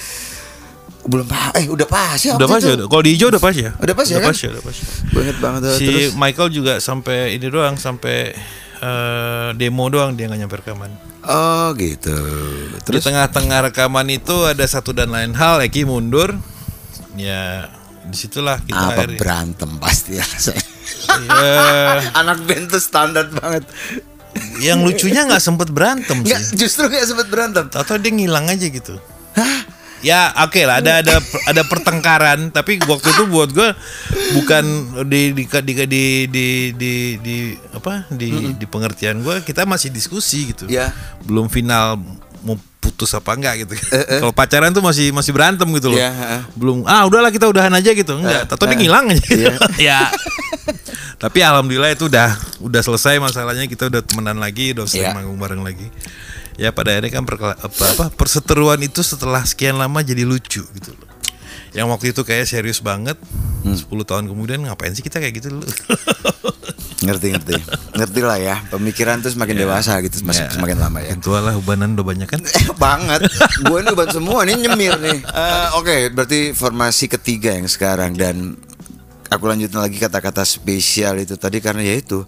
belum 1.09 1.25
pa- 1.25 1.51
eh 1.55 1.65
udah 1.67 1.85
pas 1.85 2.15
ya 2.19 2.37
udah 2.37 2.45
pas 2.47 2.61
itu. 2.61 2.69
ya 2.71 2.85
kalau 2.85 3.01
di 3.01 3.11
hijau 3.11 3.29
udah 3.29 3.41
pas 3.41 3.51
ya 3.51 3.71
Udah 3.75 3.95
pas 3.95 4.05
ya 4.05 4.15
udah 4.15 4.23
kan? 4.23 4.31
pas 4.31 4.39
ya 4.39 4.49
udah 4.51 4.63
pas 4.63 4.77
ya. 4.77 4.87
Banget 5.11 5.37
banget 5.39 5.61
tuh. 5.63 5.73
si 5.75 5.87
terus. 5.87 6.13
Michael 6.15 6.49
juga 6.51 6.73
sampai 6.79 7.17
ini 7.33 7.47
doang 7.47 7.75
sampai 7.75 8.37
eh, 8.79 9.49
demo 9.55 9.85
doang 9.87 10.13
dia 10.13 10.27
nggak 10.27 10.41
nyampe 10.41 10.57
rekaman 10.59 10.93
Oh 11.21 11.73
gitu. 11.75 12.15
Di 12.71 12.81
Terus 12.87 13.03
tengah-tengah 13.03 13.69
rekaman 13.69 14.09
itu 14.09 14.45
ada 14.45 14.65
satu 14.65 14.93
dan 14.93 15.09
lain 15.09 15.33
hal 15.33 15.61
Eki 15.61 15.85
mundur 15.85 16.33
ya 17.15 17.69
di 18.03 18.15
situlah 18.15 18.57
kita 18.59 18.79
apa 18.87 19.05
akhirnya- 19.05 19.19
berantem 19.19 19.71
pasti 19.77 20.13
ya. 20.15 20.25
Ya, 20.25 21.53
Anak 22.21 22.39
band 22.43 22.69
tuh 22.69 22.79
standar 22.79 23.29
banget. 23.31 23.65
yang 24.59 24.81
lucunya 24.81 25.25
nggak 25.25 25.43
sempet 25.43 25.69
berantem 25.69 26.23
sih 26.23 26.37
justru 26.55 26.87
nggak 26.87 27.05
sempat 27.05 27.27
berantem. 27.27 27.65
atau 27.67 27.97
dia 27.97 28.09
ngilang 28.09 28.47
aja 28.47 28.63
gitu 28.63 28.95
Ya 30.01 30.31
oke 30.47 30.63
lah 30.63 30.79
ada 30.79 31.03
ada 31.03 31.19
ada 31.23 31.63
pertengkaran 31.67 32.55
tapi 32.55 32.79
waktu 32.87 33.09
itu 33.11 33.25
buat 33.27 33.51
gue 33.51 33.69
bukan 34.39 34.65
di 35.11 35.35
di 35.35 35.45
di 35.45 35.73
di 35.75 36.05
di, 36.31 36.47
di, 36.77 36.93
di 37.19 37.37
apa 37.75 38.07
di 38.13 38.55
di 38.55 38.67
pengertian 38.71 39.21
gue 39.27 39.43
kita 39.43 39.67
masih 39.67 39.91
diskusi 39.91 40.55
gitu. 40.55 40.71
Ya. 40.71 40.95
belum 41.27 41.51
final 41.51 41.99
mau 42.47 42.55
putus 42.79 43.11
apa 43.13 43.35
enggak 43.35 43.67
gitu. 43.67 43.75
Kalau 44.23 44.31
pacaran 44.33 44.71
tuh 44.71 44.81
masih 44.81 45.11
masih 45.11 45.35
berantem 45.35 45.67
gitu 45.75 45.91
loh. 45.93 45.99
Ya, 45.99 46.15
heeh. 46.15 46.41
belum 46.55 46.87
ah 46.87 47.05
udahlah 47.05 47.35
kita 47.35 47.51
udahan 47.51 47.75
aja 47.75 47.91
gitu. 47.93 48.15
Enggak 48.17 48.47
atau 48.47 48.65
dia 48.65 48.79
ngilang 48.79 49.11
aja. 49.11 49.21
Gitu. 49.27 49.51
ya. 49.91 50.09
Tapi 51.19 51.43
alhamdulillah 51.43 51.91
itu 51.91 52.07
udah 52.07 52.31
udah 52.63 52.81
selesai 52.81 53.19
masalahnya 53.19 53.67
kita 53.67 53.91
udah 53.91 54.07
temenan 54.07 54.39
lagi 54.39 54.71
udah 54.71 54.87
sering 54.87 55.11
Ya. 55.11 55.15
manggung 55.19 55.35
bareng 55.37 55.67
lagi 55.67 55.91
ya 56.59 56.75
pada 56.75 56.93
akhirnya 56.93 57.13
kan 57.13 57.25
perkela- 57.25 57.57
apa, 57.57 57.85
apa 57.89 58.05
perseteruan 58.13 58.83
itu 58.83 59.01
setelah 59.01 59.41
sekian 59.43 59.79
lama 59.79 60.03
jadi 60.03 60.27
lucu 60.27 60.67
gitu 60.67 60.91
loh 60.93 61.07
yang 61.71 61.87
waktu 61.87 62.11
itu 62.11 62.21
kayak 62.21 62.45
serius 62.45 62.81
banget 62.81 63.15
10 63.63 63.79
tahun 64.03 64.27
kemudian 64.27 64.65
ngapain 64.65 64.91
sih 64.91 65.01
kita 65.01 65.23
kayak 65.23 65.39
gitu 65.39 65.55
dulu 65.55 65.69
Ngerti 66.99 67.31
ngerti. 67.31 67.55
Ngerti 67.95 68.21
lah 68.27 68.39
ya. 68.43 68.57
Pemikiran 68.75 69.23
tuh 69.23 69.31
semakin 69.31 69.55
dewasa 69.55 70.03
gitu 70.03 70.19
masih 70.27 70.45
Ya. 70.45 70.51
semakin 70.51 70.83
lama 70.83 70.99
ya. 70.99 71.15
Lah 71.15 71.55
ubanan 71.55 71.95
udah 71.95 72.03
banyak 72.03 72.27
kan. 72.27 72.43
Eh, 72.43 72.75
banget. 72.83 73.23
Gue 73.63 73.87
ini 73.87 73.95
uban 73.95 74.11
semua 74.11 74.43
nih 74.43 74.59
nyemir 74.59 74.99
nih. 74.99 75.19
Eh, 75.23 75.67
Oke, 75.79 76.11
berarti 76.11 76.51
formasi 76.51 77.07
ketiga 77.07 77.55
yang 77.55 77.71
sekarang 77.71 78.19
dan 78.19 78.59
aku 79.31 79.47
lanjutin 79.47 79.79
lagi 79.79 79.95
kata-kata 79.95 80.43
spesial 80.43 81.23
itu 81.23 81.39
tadi 81.39 81.63
karena 81.63 81.87
ya 81.87 81.95
itu 81.95 82.27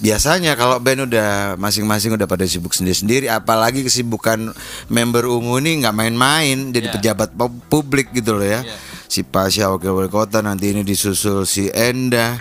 biasanya 0.00 0.56
kalau 0.56 0.76
band 0.76 1.06
udah 1.06 1.54
masing-masing 1.54 2.12
udah 2.12 2.24
pada 2.24 2.42
sibuk 2.42 2.72
sendiri-sendiri 2.72 3.28
apalagi 3.28 3.80
kesibukan 3.80 4.50
member 4.86 5.24
ungu 5.24 5.60
ini 5.60 5.80
nggak 5.80 5.92
main-main 5.92 6.72
jadi 6.72 6.88
pejabat 6.90 7.30
pu- 7.30 7.60
publik 7.68 8.10
gitu 8.10 8.34
loh 8.34 8.44
ya. 8.44 8.64
Si 9.06 9.20
Pasha 9.20 9.68
wakil 9.68 9.90
wali 9.90 10.06
kota 10.06 10.40
nanti 10.40 10.70
ini 10.70 10.80
disusul 10.80 11.44
si 11.44 11.68
Enda. 11.68 12.40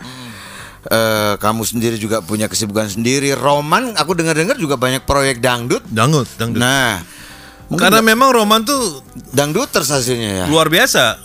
Eh, 0.81 1.33
kamu 1.35 1.61
sendiri 1.61 1.95
juga 1.95 2.23
punya 2.23 2.47
kesibukan 2.47 2.87
sendiri. 2.87 3.35
Roman 3.35 3.91
aku 3.93 4.15
dengar-dengar 4.15 4.55
juga 4.55 4.73
banyak 4.73 5.03
proyek 5.03 5.37
dangdut. 5.37 5.83
Dangdut, 5.85 6.25
dangdut. 6.35 6.57
nah 6.57 7.03
mungkin 7.67 7.85
Karena 7.85 7.99
memang 8.01 8.31
Roman 8.31 8.63
tuh 8.63 9.03
dangduters 9.29 9.91
hasilnya 9.91 10.31
ya. 10.31 10.45
luar 10.47 10.71
biasa. 10.71 11.19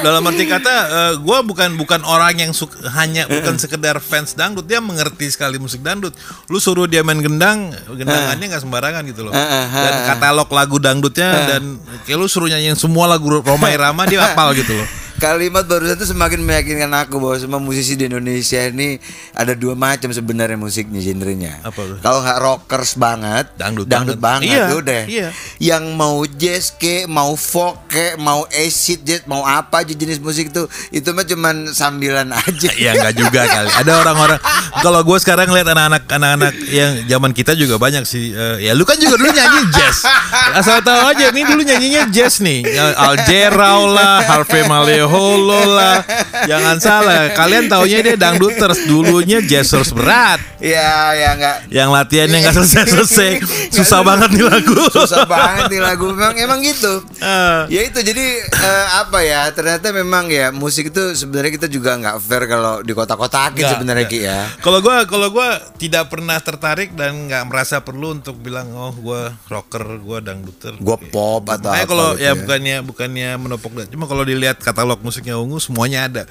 Dalam 0.00 0.24
arti 0.24 0.44
kata, 0.44 0.74
gue 1.14 1.38
bukan 1.44 1.76
bukan 1.76 2.00
orang 2.02 2.34
yang 2.34 2.50
suk- 2.50 2.74
hanya 2.90 3.28
bukan 3.28 3.54
sekedar 3.56 3.98
fans 3.98 4.32
dangdut, 4.32 4.64
dia 4.64 4.80
mengerti 4.80 5.28
sekali 5.28 5.56
musik 5.56 5.80
dangdut. 5.80 6.16
Lu 6.46 6.58
suruh 6.58 6.84
dia 6.84 7.00
main 7.00 7.18
gendang, 7.18 7.70
gendangannya 7.86 8.46
nggak 8.48 8.62
sembarangan 8.62 9.02
gitu 9.04 9.22
loh. 9.22 9.32
Eh, 9.32 9.38
eh, 9.38 9.66
Dan 9.70 9.94
eh, 9.94 10.04
katalog 10.08 10.48
lagu 10.48 10.76
dangdutnya 10.78 11.28
dan 11.46 11.62
kayak 12.02 12.16
lu 12.16 12.26
suruh 12.26 12.48
nyanyiin 12.48 12.74
semua 12.74 13.06
lagu 13.06 13.28
Roma 13.28 13.68
Irama 13.68 14.02
dia 14.04 14.24
hafal 14.24 14.56
gitu 14.56 14.74
loh. 14.74 14.88
Kalimat 15.14 15.64
barusan 15.64 15.94
itu 15.94 16.06
semakin 16.06 16.40
meyakinkan 16.40 16.90
aku 16.92 17.16
bahwa 17.16 17.36
semua 17.36 17.56
musisi 17.56 17.94
di 17.94 18.04
Indonesia 18.04 18.60
ini 18.60 18.98
ada 19.30 19.54
dua 19.54 19.72
macam 19.72 20.10
sebenarnya 20.10 20.54
musiknya 20.54 20.98
genrenya. 20.98 21.62
Apa 21.62 21.80
tuh? 21.80 21.96
Kalau 21.98 22.18
nggak 22.20 22.38
rockers 22.40 22.92
banget, 22.94 23.46
Dangdut 23.54 23.86
dangdut 23.86 24.18
banget. 24.18 24.50
banget, 24.50 24.58
Iya, 24.60 24.74
udah. 24.74 25.02
iya. 25.06 25.28
Yang 25.56 25.84
mau 25.94 26.18
jazz 26.26 26.70
ke, 26.70 27.06
mau 27.06 27.32
folk 27.32 27.86
ke, 27.86 28.18
mau 28.18 28.42
acid 28.44 29.00
jazz, 29.00 29.22
mau 29.24 29.40
apa 29.40 29.80
aja 29.80 29.94
jenis 29.94 30.18
musik 30.18 30.50
itu, 30.50 30.62
itu 30.90 31.08
mah 31.08 31.22
cuman 31.22 31.70
sambilan 31.70 32.28
aja. 32.28 32.68
Ya 32.84 32.92
nggak 32.92 33.14
juga 33.14 33.46
kali. 33.46 33.70
Ada 33.72 33.92
orang-orang. 33.96 34.40
Kalau 34.76 35.00
gue 35.00 35.18
sekarang 35.18 35.48
lihat 35.48 35.68
anak-anak 35.68 36.02
anak-anak 36.10 36.52
yang 36.68 36.90
zaman 37.06 37.30
kita 37.30 37.54
juga 37.54 37.78
banyak 37.78 38.02
sih. 38.02 38.34
eh, 38.34 38.56
ya 38.60 38.74
lu 38.74 38.82
kan 38.82 38.98
juga 38.98 39.14
dulu 39.14 39.30
nyanyi 39.30 39.62
jazz. 39.70 40.04
Asal 40.52 40.82
tahu 40.82 41.06
aja, 41.06 41.30
ini 41.30 41.46
dulu 41.46 41.62
nyanyinya 41.62 42.10
jazz 42.10 42.42
nih. 42.42 42.66
Ya, 42.66 42.92
Aljerau 42.98 43.88
lah, 43.88 44.20
Harvey 44.20 44.66
Maleholo 44.66 45.03
lah. 45.08 45.96
Jangan 46.44 46.76
salah, 46.78 47.32
kalian 47.34 47.68
taunya 47.68 47.98
dia 48.00 48.16
dangduters. 48.16 48.86
Dulunya 48.86 49.40
jazzers 49.40 49.90
berat. 49.92 50.40
ya, 50.58 51.12
ya 51.12 51.30
nggak. 51.36 51.56
Yang 51.68 51.88
latihannya 51.92 52.38
nggak 52.44 52.56
selesai-selesai. 52.56 53.30
Susah 53.74 54.00
banget 54.00 54.32
nih 54.32 54.46
lagu. 54.48 54.76
Susah 54.88 55.28
banget 55.28 55.68
nih 55.72 55.80
lagu 55.82 56.08
memang 56.12 56.34
emang 56.38 56.60
gitu. 56.64 57.04
Eh, 57.20 57.60
ya 57.68 57.80
itu 57.84 57.98
jadi 58.00 58.26
eh, 58.44 58.86
apa 59.00 59.20
ya 59.20 59.48
ternyata 59.52 59.90
memang 59.92 60.28
ya 60.28 60.48
musik 60.54 60.88
itu 60.88 61.02
sebenarnya 61.16 61.52
kita 61.56 61.68
juga 61.68 61.96
nggak 61.98 62.16
fair 62.20 62.44
kalau 62.46 62.80
di 62.80 62.92
kota-kotakin 62.92 63.60
Nggak, 63.64 63.72
sebenarnya. 63.76 64.06
Ki 64.08 64.20
ya 64.24 64.40
Kalau 64.60 64.78
gua 64.84 65.04
kalau 65.08 65.28
gua 65.32 65.56
tidak 65.80 66.12
pernah 66.12 66.36
tertarik 66.40 66.92
dan 66.92 67.28
nggak 67.28 67.44
merasa 67.48 67.80
perlu 67.80 68.16
untuk 68.16 68.36
bilang 68.40 68.68
oh 68.76 68.92
gua 68.96 69.32
rocker, 69.48 69.84
gua 70.00 70.20
dangduter. 70.20 70.76
gue 70.76 70.98
pop 71.10 71.44
atau 71.48 71.70
Makanya 71.72 71.84
apa 71.84 71.90
kalau 71.90 72.08
gitu 72.14 72.24
ya 72.24 72.32
bukannya 72.36 72.76
bukannya 72.84 73.28
menopok 73.40 73.70
cuma 73.90 74.04
kalau 74.06 74.24
dilihat 74.24 74.58
katalog 74.60 74.93
musiknya 75.00 75.34
ungu 75.34 75.56
semuanya 75.56 76.06
ada. 76.06 76.22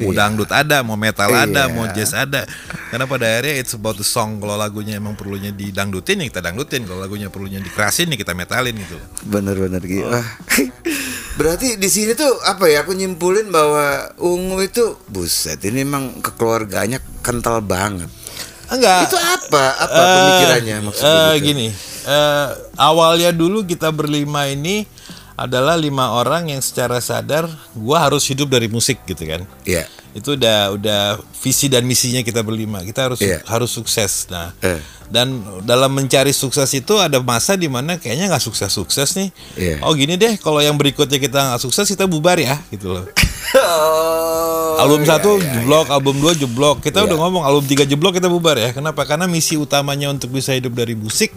Mau 0.00 0.10
dangdut 0.10 0.48
ada, 0.48 0.80
mau 0.80 0.96
metal 0.96 1.28
ada, 1.28 1.68
Iya. 1.68 1.74
mau 1.74 1.86
jazz 1.88 2.10
ada. 2.10 2.42
Karena 2.88 3.04
pada 3.04 3.28
akhirnya 3.28 3.54
it's 3.58 3.72
about 3.72 3.94
the 3.94 4.02
song. 4.02 4.40
Kalau 4.40 4.56
lagunya 4.56 4.96
emang 4.96 5.14
perlunya 5.14 5.52
didangdutin 5.52 6.18
ya 6.18 6.26
kita 6.26 6.40
dangdutin. 6.40 6.82
Kalau 6.82 6.98
lagunya 6.98 7.28
perlunya 7.28 7.60
dikerasin 7.60 8.08
ya 8.08 8.16
kita 8.16 8.32
metalin 8.32 8.74
gitu. 8.74 8.96
bener-bener 9.22 9.78
Ki 9.80 10.00
Oh. 10.00 10.24
Berarti 11.38 11.78
di 11.78 11.86
sini 11.86 12.12
tuh 12.12 12.34
apa 12.42 12.66
ya 12.66 12.82
aku 12.82 12.90
nyimpulin 12.92 13.46
bahwa 13.48 14.10
ungu 14.18 14.58
itu 14.58 14.98
buset 15.06 15.62
ini 15.62 15.86
memang 15.86 16.18
kekeluarganya 16.18 16.98
kental 17.22 17.62
banget 17.62 18.10
Enggak. 18.66 19.06
itu 19.06 19.14
apa 19.16 19.64
apa 19.78 19.96
Eh, 19.96 20.12
pemikirannya 20.12 20.76
maksudnya 20.82 21.08
eh, 21.08 21.32
gitu? 21.36 21.46
gini, 21.46 21.68
eh, 22.04 22.48
awalnya 22.76 23.30
dulu 23.30 23.62
kita 23.62 23.88
berlima 23.88 24.44
ini 24.44 24.82
adalah 25.38 25.78
lima 25.78 26.18
orang 26.18 26.50
yang 26.50 26.58
secara 26.58 26.98
sadar 26.98 27.46
gua 27.72 28.10
harus 28.10 28.26
hidup 28.26 28.50
dari 28.50 28.66
musik 28.66 28.98
gitu 29.06 29.22
kan. 29.22 29.46
Iya. 29.62 29.86
Itu 30.10 30.34
udah 30.34 30.74
udah 30.74 31.00
visi 31.38 31.70
dan 31.70 31.86
misinya 31.86 32.18
kita 32.20 32.42
berlima. 32.42 32.82
Kita 32.82 33.06
harus 33.06 33.22
Iya. 33.22 33.38
harus 33.46 33.70
sukses. 33.70 34.26
Nah, 34.26 34.50
Eh. 34.58 34.82
dan 35.06 35.30
dalam 35.62 35.94
mencari 35.94 36.34
sukses 36.34 36.66
itu 36.74 36.98
ada 36.98 37.22
masa 37.22 37.54
di 37.54 37.70
mana 37.70 37.96
kayaknya 37.96 38.26
nggak 38.26 38.42
sukses-sukses 38.42 39.14
nih. 39.14 39.28
Iya. 39.54 39.76
Oh 39.86 39.94
gini 39.94 40.18
deh, 40.18 40.34
kalau 40.36 40.58
yang 40.58 40.74
berikutnya 40.74 41.16
kita 41.16 41.38
nggak 41.54 41.62
sukses 41.62 41.86
kita 41.86 42.10
bubar 42.10 42.34
ya 42.36 42.58
gitu 42.68 42.90
loh. 42.90 43.06
oh, 43.54 44.74
album 44.82 45.06
iya, 45.06 45.08
satu 45.08 45.30
iya. 45.38 45.46
jeblok, 45.54 45.86
album 45.88 46.16
dua 46.18 46.32
jeblok. 46.34 46.76
Kita 46.82 47.00
Iya. 47.00 47.14
udah 47.14 47.16
ngomong 47.22 47.42
album 47.46 47.64
tiga 47.64 47.84
jeblok 47.86 48.18
kita 48.18 48.26
bubar 48.26 48.58
ya. 48.58 48.74
Kenapa? 48.74 49.06
Karena 49.06 49.24
misi 49.24 49.54
utamanya 49.54 50.10
untuk 50.10 50.28
bisa 50.30 50.50
hidup 50.50 50.74
dari 50.74 50.98
musik 50.98 51.30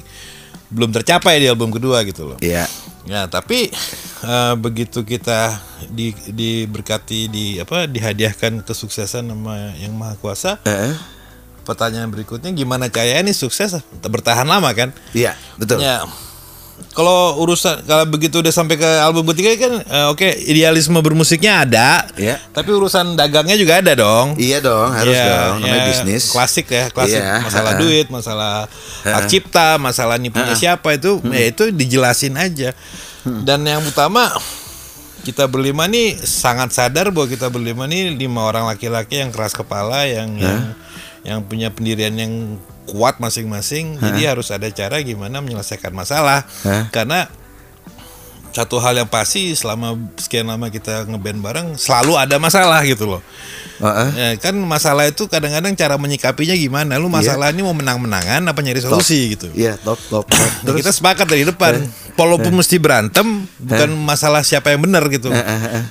belum 0.72 0.96
tercapai 0.96 1.44
di 1.44 1.52
album 1.52 1.70
kedua 1.70 2.02
gitu 2.08 2.34
loh. 2.34 2.38
Iya. 2.40 2.66
Ya, 3.06 3.26
tapi 3.28 3.68
eh, 4.24 4.54
begitu 4.56 5.04
kita 5.04 5.58
di, 5.90 6.14
diberkati 6.14 7.28
di 7.28 7.46
apa 7.60 7.90
dihadiahkan 7.90 8.62
kesuksesan 8.64 9.28
sama 9.28 9.76
yang 9.78 9.92
maha 9.98 10.16
kuasa, 10.22 10.62
Eh, 10.64 10.96
pertanyaan 11.66 12.10
berikutnya 12.10 12.54
gimana 12.54 12.88
caranya 12.88 13.30
nih 13.30 13.38
sukses 13.38 13.74
bertahan 14.02 14.46
lama 14.46 14.70
kan? 14.72 14.94
Iya, 15.18 15.34
betul. 15.58 15.82
Ya. 15.82 16.06
Kalau 16.92 17.40
urusan 17.40 17.86
kalau 17.86 18.04
begitu 18.04 18.40
udah 18.40 18.50
sampai 18.50 18.76
ke 18.76 18.90
album 19.00 19.24
ketiga 19.32 19.56
kan 19.58 19.74
eh, 19.80 20.08
oke 20.08 20.28
idealisme 20.44 20.98
bermusiknya 20.98 21.64
ada, 21.64 22.04
Iya. 22.14 22.36
tapi 22.52 22.70
urusan 22.70 23.16
dagangnya 23.16 23.56
juga 23.56 23.80
ada 23.80 23.94
dong. 23.94 24.36
Iya 24.36 24.60
dong, 24.60 24.92
harus 24.92 25.14
Ya, 25.14 25.26
dong. 25.26 25.64
Namanya 25.64 25.78
ya, 25.78 25.88
bisnis. 25.88 26.24
Klasik 26.28 26.68
ya, 26.68 26.90
klasik. 26.90 27.18
Iya, 27.18 27.42
Masalah 27.42 27.74
ha-ha. 27.74 27.82
duit, 27.82 28.08
masalah 28.08 28.54
hak 29.04 29.26
cipta, 29.26 29.78
masalah 29.78 30.16
ini 30.16 30.28
punya 30.28 30.52
siapa 30.54 30.92
itu, 30.92 31.18
Hmm. 31.18 31.32
ya 31.32 31.46
itu 31.48 31.64
dijelasin 31.70 32.36
aja. 32.36 32.76
Dan 33.24 33.64
yang 33.64 33.82
utama 33.82 34.28
kita 35.22 35.46
berlima 35.46 35.86
nih 35.86 36.18
sangat 36.18 36.74
sadar 36.74 37.10
bahwa 37.10 37.30
kita 37.30 37.46
berlima 37.48 37.86
nih 37.86 38.10
lima 38.12 38.42
orang 38.42 38.66
laki-laki 38.66 39.22
yang 39.22 39.30
keras 39.30 39.54
kepala, 39.54 40.04
yang 40.04 40.34
yang 40.36 40.74
yang 41.22 41.46
punya 41.46 41.70
pendirian 41.70 42.14
yang 42.18 42.58
kuat 42.90 43.22
masing-masing. 43.22 44.02
Jadi 44.02 44.26
harus 44.26 44.50
ada 44.50 44.68
cara 44.74 45.00
gimana 45.06 45.40
menyelesaikan 45.40 45.94
masalah. 45.94 46.44
Hah? 46.66 46.90
Karena 46.90 47.30
satu 48.52 48.84
hal 48.84 49.00
yang 49.00 49.08
pasti 49.08 49.56
selama 49.56 49.96
sekian 50.20 50.44
lama 50.52 50.68
kita 50.68 51.08
ngeband 51.08 51.40
bareng 51.40 51.68
selalu 51.80 52.20
ada 52.20 52.36
masalah 52.36 52.84
gitu 52.84 53.08
loh. 53.08 53.22
Heeh. 53.80 54.10
Ya, 54.14 54.30
kan 54.38 54.54
masalah 54.60 55.08
itu 55.08 55.26
kadang-kadang 55.26 55.74
cara 55.74 55.96
menyikapinya 55.96 56.54
gimana? 56.54 57.00
Lu 57.00 57.08
masalah 57.08 57.50
ini 57.50 57.64
mau 57.64 57.74
menang-menangan 57.74 58.44
apa 58.44 58.60
nyari 58.62 58.84
solusi 58.84 59.40
gitu. 59.40 59.50
Iya, 59.56 59.80
top 59.80 59.98
top. 60.12 60.28
top. 60.28 60.38
Nah, 60.38 60.52
Terus 60.68 60.78
kita 60.86 60.92
sepakat 60.92 61.26
dari 61.26 61.48
depan. 61.48 61.82
Walaupun 62.20 62.54
mesti 62.54 62.76
berantem, 62.78 63.48
bukan 63.58 63.90
masalah 64.04 64.44
siapa 64.44 64.70
yang 64.70 64.84
benar 64.84 65.08
gitu. 65.10 65.32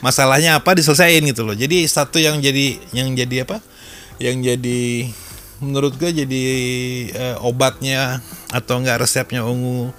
Masalahnya 0.05 0.61
apa 0.61 0.77
diselesain 0.77 1.25
gitu 1.25 1.43
loh. 1.43 1.57
Jadi 1.57 1.89
satu 1.89 2.21
yang 2.21 2.39
jadi 2.39 2.79
yang 2.93 3.11
jadi 3.17 3.49
apa? 3.49 3.59
Yang 4.21 4.37
jadi 4.55 4.83
menurut 5.61 5.97
gue 5.97 6.11
jadi 6.13 6.45
eh, 7.13 7.37
obatnya 7.45 8.25
atau 8.53 8.81
enggak 8.81 9.01
resepnya 9.05 9.45
ungu 9.45 9.93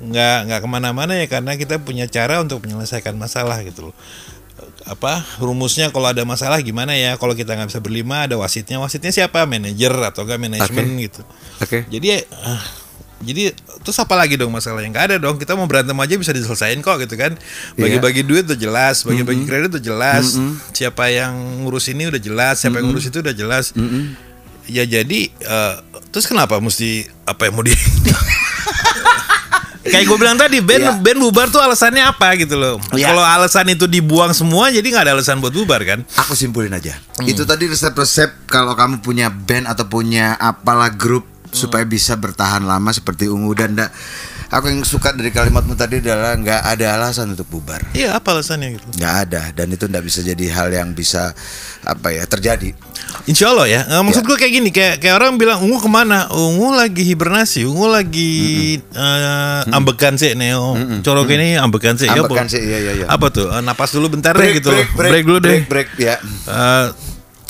nggak 0.00 0.48
nggak 0.48 0.60
ke 0.64 0.68
mana-mana 0.68 1.12
ya 1.12 1.28
karena 1.28 1.60
kita 1.60 1.76
punya 1.76 2.08
cara 2.08 2.40
untuk 2.40 2.64
menyelesaikan 2.64 3.16
masalah 3.20 3.60
gitu 3.64 3.92
loh. 3.92 3.96
Apa 4.88 5.24
rumusnya 5.40 5.92
kalau 5.92 6.08
ada 6.08 6.24
masalah 6.24 6.60
gimana 6.64 6.96
ya? 6.96 7.16
Kalau 7.20 7.36
kita 7.36 7.52
nggak 7.52 7.68
bisa 7.68 7.80
berlima 7.84 8.24
ada 8.24 8.40
wasitnya. 8.40 8.80
Wasitnya 8.80 9.12
siapa? 9.12 9.44
Manajer 9.44 9.92
atau 9.92 10.24
enggak 10.24 10.40
manajemen 10.40 10.96
gitu. 11.04 11.20
Oke. 11.60 11.84
jadi 11.92 12.24
ah, 12.32 12.79
jadi 13.20 13.52
terus 13.80 13.96
apa 13.96 14.16
lagi 14.16 14.34
dong 14.34 14.48
masalahnya? 14.48 14.88
Nggak 14.88 15.04
ada 15.06 15.16
dong. 15.18 15.36
Kita 15.36 15.52
mau 15.52 15.68
berantem 15.68 15.92
aja 15.94 16.14
bisa 16.16 16.32
diselesaikan 16.32 16.80
kok 16.80 16.96
gitu 17.00 17.14
kan? 17.14 17.36
Bagi-bagi 17.74 18.24
duit 18.24 18.48
udah 18.48 18.56
jelas 18.56 19.04
bagi-bagi 19.04 19.44
kredit 19.44 19.76
udah 19.76 19.84
jelas 19.84 20.40
siapa 20.72 21.08
yang 21.08 21.32
ngurus 21.60 21.88
ini 21.88 22.08
udah 22.08 22.16
jelas 22.16 22.58
siapa 22.58 22.80
yang 22.80 22.88
ngurus 22.88 23.06
itu 23.06 23.20
udah 23.20 23.36
jelas. 23.36 23.76
Ya 24.64 24.82
jadi 24.82 25.20
eh, 25.30 25.74
terus 26.08 26.24
kenapa 26.24 26.56
mesti 26.58 27.04
apa 27.24 27.44
yang 27.44 27.54
mau 27.54 27.62
di 27.62 27.76
kayak 29.80 30.04
gue 30.06 30.18
bilang 30.18 30.38
tadi 30.38 30.60
band 30.62 30.80
Iya. 30.80 30.92
band 30.96 31.18
bubar 31.18 31.46
tuh 31.48 31.58
alasannya 31.58 32.04
apa 32.04 32.36
gitu 32.38 32.54
loh. 32.54 32.76
Iya. 32.92 33.10
kalau 33.10 33.24
alasan 33.24 33.66
itu 33.68 33.84
dibuang 33.84 34.30
semua 34.30 34.68
jadi 34.70 34.84
nggak 34.84 35.04
ada 35.08 35.12
alasan 35.18 35.40
buat 35.40 35.50
bubar 35.50 35.82
kan? 35.82 36.04
Aku 36.20 36.32
simpulin 36.32 36.70
aja. 36.70 36.94
Hmm. 37.18 37.26
Itu 37.26 37.42
tadi 37.42 37.66
resep-resep 37.66 38.46
kalau 38.46 38.76
kamu 38.76 39.02
punya 39.02 39.28
band 39.28 39.66
atau 39.66 39.88
punya 39.88 40.36
apalah 40.36 40.92
grup 40.92 41.26
supaya 41.50 41.82
bisa 41.82 42.14
bertahan 42.14 42.62
lama 42.62 42.90
seperti 42.90 43.26
ungu 43.26 43.50
dan 43.52 43.72
ndak 43.72 43.90
aku 44.48 44.66
yang 44.66 44.82
suka 44.82 45.10
dari 45.10 45.30
kalimatmu 45.30 45.74
tadi 45.74 45.98
adalah 45.98 46.34
nggak 46.34 46.62
ada 46.68 46.86
alasan 46.94 47.30
untuk 47.30 47.46
bubar 47.46 47.82
Iya, 47.90 48.14
apa 48.14 48.32
alasannya 48.32 48.74
gitu? 48.74 48.86
nggak 48.96 49.14
ada 49.20 49.42
dan 49.52 49.66
itu 49.68 49.86
ndak 49.86 50.02
bisa 50.02 50.20
jadi 50.20 50.44
hal 50.48 50.70
yang 50.70 50.90
bisa 50.90 51.30
apa 51.82 52.10
ya 52.10 52.22
terjadi 52.24 52.74
Insya 53.20 53.50
Allah 53.50 53.66
ya. 53.66 53.80
Nggak, 53.82 53.90
Iya. 53.90 54.06
maksud 54.06 54.22
gue 54.22 54.36
kayak 54.38 54.52
gini, 54.54 54.70
kayak 54.70 54.94
kayak 54.98 55.14
orang 55.18 55.34
bilang 55.34 55.58
ungu 55.60 55.76
ke 55.76 55.90
mana? 55.90 56.30
Ungu 56.30 56.70
lagi 56.70 57.02
hibernasi, 57.02 57.66
ungu 57.66 57.90
lagi 57.90 58.32
eh, 58.78 59.60
ambekan 59.68 60.14
sih 60.14 60.32
neo. 60.32 60.78
Corok 61.02 61.26
ini 61.28 61.58
ambekan 61.58 61.98
sih. 61.98 62.06
Ya, 62.06 62.22
Ambekan 62.22 62.46
sih, 62.46 62.62
iya, 62.62 62.78
iya, 62.80 62.92
iya. 63.02 63.06
Apa 63.10 63.28
tuh? 63.28 63.50
Eh, 63.50 63.60
napas 63.60 63.90
dulu 63.90 64.14
bentar 64.14 64.30
deh 64.32 64.54
gitu 64.54 64.70
loh. 64.70 64.86
Break, 64.94 65.26
dulu 65.26 65.38
deh. 65.42 65.66
break, 65.66 65.68
break, 65.68 65.88
ya 65.98 66.16
Eh, 66.22 66.86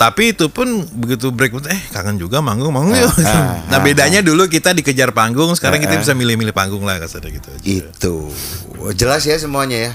tapi 0.00 0.32
itu 0.32 0.48
pun 0.48 0.88
begitu 0.96 1.28
break 1.28 1.60
eh 1.68 1.82
kangen 1.92 2.16
juga 2.16 2.40
manggung 2.40 2.72
manggung 2.72 2.96
yuk. 2.96 3.12
ah, 3.28 3.60
nah 3.70 3.76
ah, 3.76 3.80
bedanya 3.84 4.24
dulu 4.24 4.48
kita 4.48 4.72
dikejar 4.72 5.12
panggung, 5.12 5.52
sekarang 5.52 5.76
kita 5.76 6.00
bisa 6.00 6.16
milih-milih 6.16 6.56
panggung 6.56 6.88
lah 6.88 6.96
kasarnya 6.96 7.36
gitu. 7.36 7.48
aja. 7.52 7.60
itu 7.68 8.14
jelas 8.96 9.28
ya 9.28 9.36
semuanya 9.36 9.76
ya 9.76 9.92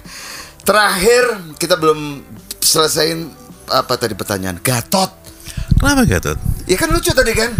terakhir 0.61 1.57
kita 1.57 1.73
belum 1.81 2.21
selesaiin 2.61 3.33
apa 3.65 3.97
tadi 3.97 4.13
pertanyaan 4.13 4.61
Gatot 4.61 5.25
Kenapa 5.85 6.01
Gatot? 6.07 6.37
Ya 6.65 6.77
kan 6.79 6.89
lucu 6.89 7.11
tadi 7.13 7.33
kan 7.35 7.51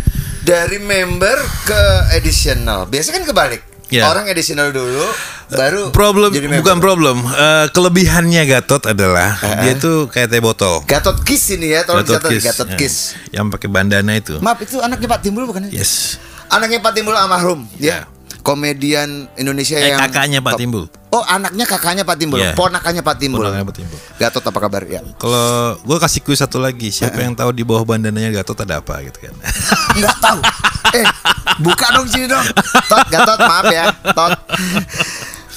dari 0.42 0.82
member 0.82 1.38
ke 1.68 1.82
additional. 2.16 2.88
Biasanya 2.90 3.22
kan 3.22 3.25
kebalik. 3.30 3.62
Ya. 3.88 4.10
Orang 4.10 4.25
additional 4.25 4.70
dulu 4.70 5.06
baru 5.48 5.94
Problem 5.94 6.34
jadi 6.34 6.50
member. 6.50 6.60
bukan 6.60 6.77
problem. 6.80 7.18
Eh, 7.22 7.65
kelebihannya 7.70 8.42
Gatot 8.46 8.82
adalah 8.84 9.38
dia 9.62 9.74
tuh 9.75 10.10
kayak 10.10 10.27
teh 10.27 10.42
botol. 10.42 10.82
Gatot 10.84 11.22
Kiss 11.22 11.54
ini 11.54 11.70
ya, 11.70 11.86
tolong 11.86 12.01
Gatot 12.01 12.18
dicatat 12.25 12.32
Kiss. 12.34 12.44
Gatot 12.44 12.68
Ya. 12.68 12.77
Kiss. 12.77 12.96
Yang 13.30 13.46
pakai 13.51 13.68
bandana 13.68 14.12
itu. 14.12 14.42
Maaf 14.42 14.58
itu 14.60 14.77
anaknya 14.80 15.06
Pak 15.08 15.22
Timbul 15.22 15.46
bukan? 15.46 15.70
ya? 15.70 15.80
Yes. 15.80 16.18
Anaknya 16.48 16.82
Pak 16.82 16.94
Timbul 16.94 17.13
almarhum 17.13 17.70
Ya. 17.75 17.86
ya. 17.86 18.00
Komedian 18.42 19.25
Indonesia 19.36 19.74
Eh, 19.75 19.89
yang 19.89 19.98
kakaknya 20.00 20.38
Pak. 20.39 20.54
Timbul. 20.56 20.86
Oh, 21.10 21.24
anaknya 21.24 21.65
kakaknya 21.65 22.04
Pak 22.04 22.13
Timbul, 22.15 22.38
Ya. 22.38 22.54
ponakannya 22.54 23.01
Pak 23.01 23.18
Timbul. 23.18 23.42
Ponakannya 23.42 23.65
Pak 23.65 23.75
Timbul. 23.75 23.98
Gatot 24.15 24.44
apa 24.44 24.60
kabar 24.60 24.82
ya? 24.84 25.01
Kalau 25.15 25.46
gue 25.80 25.98
kasih 26.00 26.22
kuis 26.22 26.38
satu 26.38 26.58
lagi, 26.58 26.89
siapa 26.89 27.18
yang 27.18 27.34
tahu 27.34 27.50
di 27.51 27.62
bawah 27.62 27.82
bandananya 27.84 28.30
Gatot 28.36 28.58
ada 28.60 28.82
apa 28.82 29.01
gitu 29.01 29.18
kan? 29.20 29.34
Enggak 29.94 30.18
tahu. 30.20 30.39
eh, 30.96 31.06
buka 31.66 31.88
dong 31.92 32.08
sini 32.08 32.25
dong. 32.25 32.46
Tot, 32.86 33.06
Gatot, 33.08 33.40
maaf 33.40 33.66
ya. 33.68 33.86
Tot. 34.10 34.32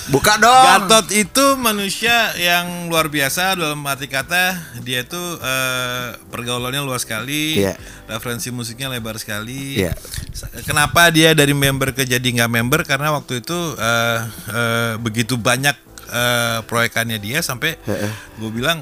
Buka 0.09 0.41
dong. 0.41 0.89
Gatot 0.89 1.13
itu 1.13 1.45
manusia 1.55 2.33
yang 2.35 2.89
luar 2.89 3.07
biasa 3.07 3.53
dalam 3.55 3.77
arti 3.85 4.09
kata 4.09 4.57
dia 4.81 5.05
itu 5.05 5.21
eh, 5.37 6.07
pergaulannya 6.27 6.81
luas 6.81 7.05
sekali, 7.05 7.61
Iya. 7.61 7.77
referensi 8.07 8.49
musiknya 8.49 8.89
lebar 8.89 9.21
sekali. 9.21 9.77
Sa- 10.33 10.49
Kenapa 10.65 11.13
dia 11.13 11.37
dari 11.37 11.53
member 11.53 11.93
ke 11.93 12.03
jadi 12.03 12.25
nggak 12.25 12.49
member? 12.51 12.81
Karena 12.83 13.13
waktu 13.13 13.45
itu 13.45 13.59
eh, 13.77 14.19
eh, 14.49 14.93
begitu 14.97 15.37
banyak 15.37 15.77
eh, 16.09 16.59
proyekannya 16.65 17.21
dia 17.21 17.45
sampai 17.45 17.77
gue 18.41 18.51
bilang, 18.51 18.81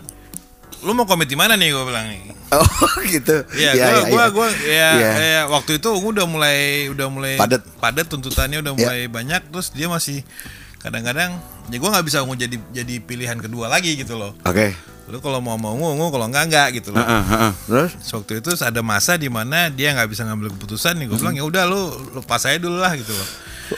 lu 0.81 0.93
mau 0.93 1.05
komit 1.05 1.25
di 1.25 1.35
mana 1.35 1.55
nih? 1.55 1.71
Gue 1.71 1.85
bilang 1.85 2.07
nih. 2.09 2.21
Oh, 2.47 2.63
gitu. 3.03 3.43
Iya, 3.53 3.75
Iya, 3.75 3.85
gua, 3.85 3.91
iya, 3.91 4.03
gua, 4.07 4.23
iya. 4.23 4.27
gua, 4.31 4.49
ya, 4.63 4.91
Iya. 4.95 5.11
ya, 5.19 5.43
waktu 5.51 5.83
itu 5.83 5.89
gua 5.91 6.11
udah 6.15 6.27
mulai, 6.27 6.59
udah 6.89 7.07
mulai 7.11 7.35
Padat. 7.35 7.59
padat 7.83 8.07
tuntutannya 8.07 8.63
udah 8.63 8.73
Iya. 8.73 8.81
mulai 8.81 9.01
banyak, 9.11 9.51
terus 9.51 9.75
dia 9.75 9.91
masih 9.91 10.23
kadang-kadang, 10.79 11.43
ya 11.67 11.77
gua 11.77 11.91
nggak 11.91 12.07
bisa 12.07 12.23
ungu 12.23 12.39
jadi 12.39 12.55
jadi 12.71 12.95
pilihan 13.01 13.35
kedua 13.37 13.67
lagi 13.67 13.99
gitu 13.99 14.15
loh. 14.15 14.31
Oke. 14.43 14.79
Lu 15.07 15.19
kalau 15.19 15.39
mau 15.39 15.55
mau 15.55 15.75
ungu, 15.75 15.91
ungu 15.95 16.07
kalau 16.09 16.27
enggak 16.27 16.45
enggak 16.47 16.69
gitu 16.79 16.95
loh. 16.95 17.03
Heeh, 17.03 17.23
heeh. 17.27 17.53
Terus? 17.67 17.91
Terus 17.99 18.11
Waktu 18.15 18.33
itu 18.39 18.51
ada 18.59 18.81
masa 18.83 19.13
di 19.15 19.27
mana 19.27 19.67
dia 19.67 19.91
nggak 19.91 20.07
bisa 20.07 20.23
ngambil 20.23 20.55
keputusan 20.55 20.99
nih, 20.99 21.07
gue 21.07 21.19
bilang 21.19 21.35
ya 21.35 21.43
udah 21.43 21.63
lu 21.67 21.81
lepas 22.15 22.47
aja 22.47 22.59
dulu 22.59 22.79
lah 22.79 22.95
gitu 22.95 23.11
loh. 23.11 23.29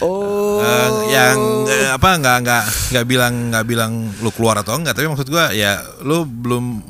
Oh. 0.04 0.60
Eh, 0.60 0.90
yang 1.12 1.38
eh, 1.64 1.88
apa 1.88 2.20
nggak 2.20 2.36
nggak 2.44 2.64
nggak 2.92 3.04
bilang 3.08 3.34
nggak 3.54 3.64
bilang 3.64 3.92
lu 4.20 4.30
keluar 4.32 4.60
atau 4.60 4.76
enggak, 4.76 4.92
tapi 4.92 5.08
maksud 5.08 5.28
gua 5.32 5.50
ya 5.52 5.80
lu 6.04 6.28
belum 6.28 6.84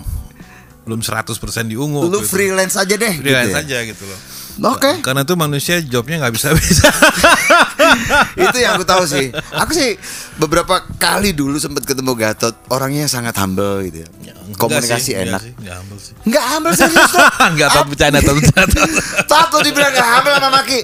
belum 0.89 1.01
100% 1.05 1.29
di 1.69 1.77
ungu. 1.77 2.01
lu 2.01 2.09
waktu 2.09 2.25
itu. 2.25 2.33
freelance 2.33 2.75
aja 2.81 2.95
deh. 2.97 3.15
freelance 3.21 3.53
gitu 3.53 3.61
ya? 3.61 3.61
aja 3.61 3.79
gitu 3.85 4.05
loh. 4.09 4.21
Oke. 4.75 4.99
Karena 5.07 5.23
tuh 5.23 5.39
manusia 5.39 5.79
jobnya 5.79 6.19
nggak 6.19 6.35
bisa 6.35 6.51
bisa. 6.51 6.91
itu 8.43 8.57
yang 8.59 8.75
aku 8.75 8.83
tahu 8.83 9.07
sih. 9.07 9.31
Aku 9.55 9.71
sih 9.71 9.95
beberapa 10.35 10.83
kali 10.99 11.31
dulu 11.31 11.63
sempat 11.63 11.87
ketemu 11.87 12.19
Gatot, 12.19 12.67
orangnya 12.75 13.07
sangat 13.07 13.39
humble 13.39 13.87
gitu 13.87 14.03
ya. 14.03 14.35
Komunikasi 14.59 15.15
enak. 15.15 15.43
Enggak 15.63 15.77
humble 15.79 15.99
sih. 16.03 16.15
Enggak 16.27 16.45
humble 16.51 16.73
tuh. 16.75 16.91
Enggak 17.55 17.69
tahu 17.71 17.85
bercanda 17.95 18.19
tahu 18.19 18.37
bercanda. 18.43 18.83
Satu 19.31 19.57
dibilang 19.63 19.93
enggak 19.95 20.09
humble 20.19 20.35
sama 20.35 20.51
Maki. 20.51 20.81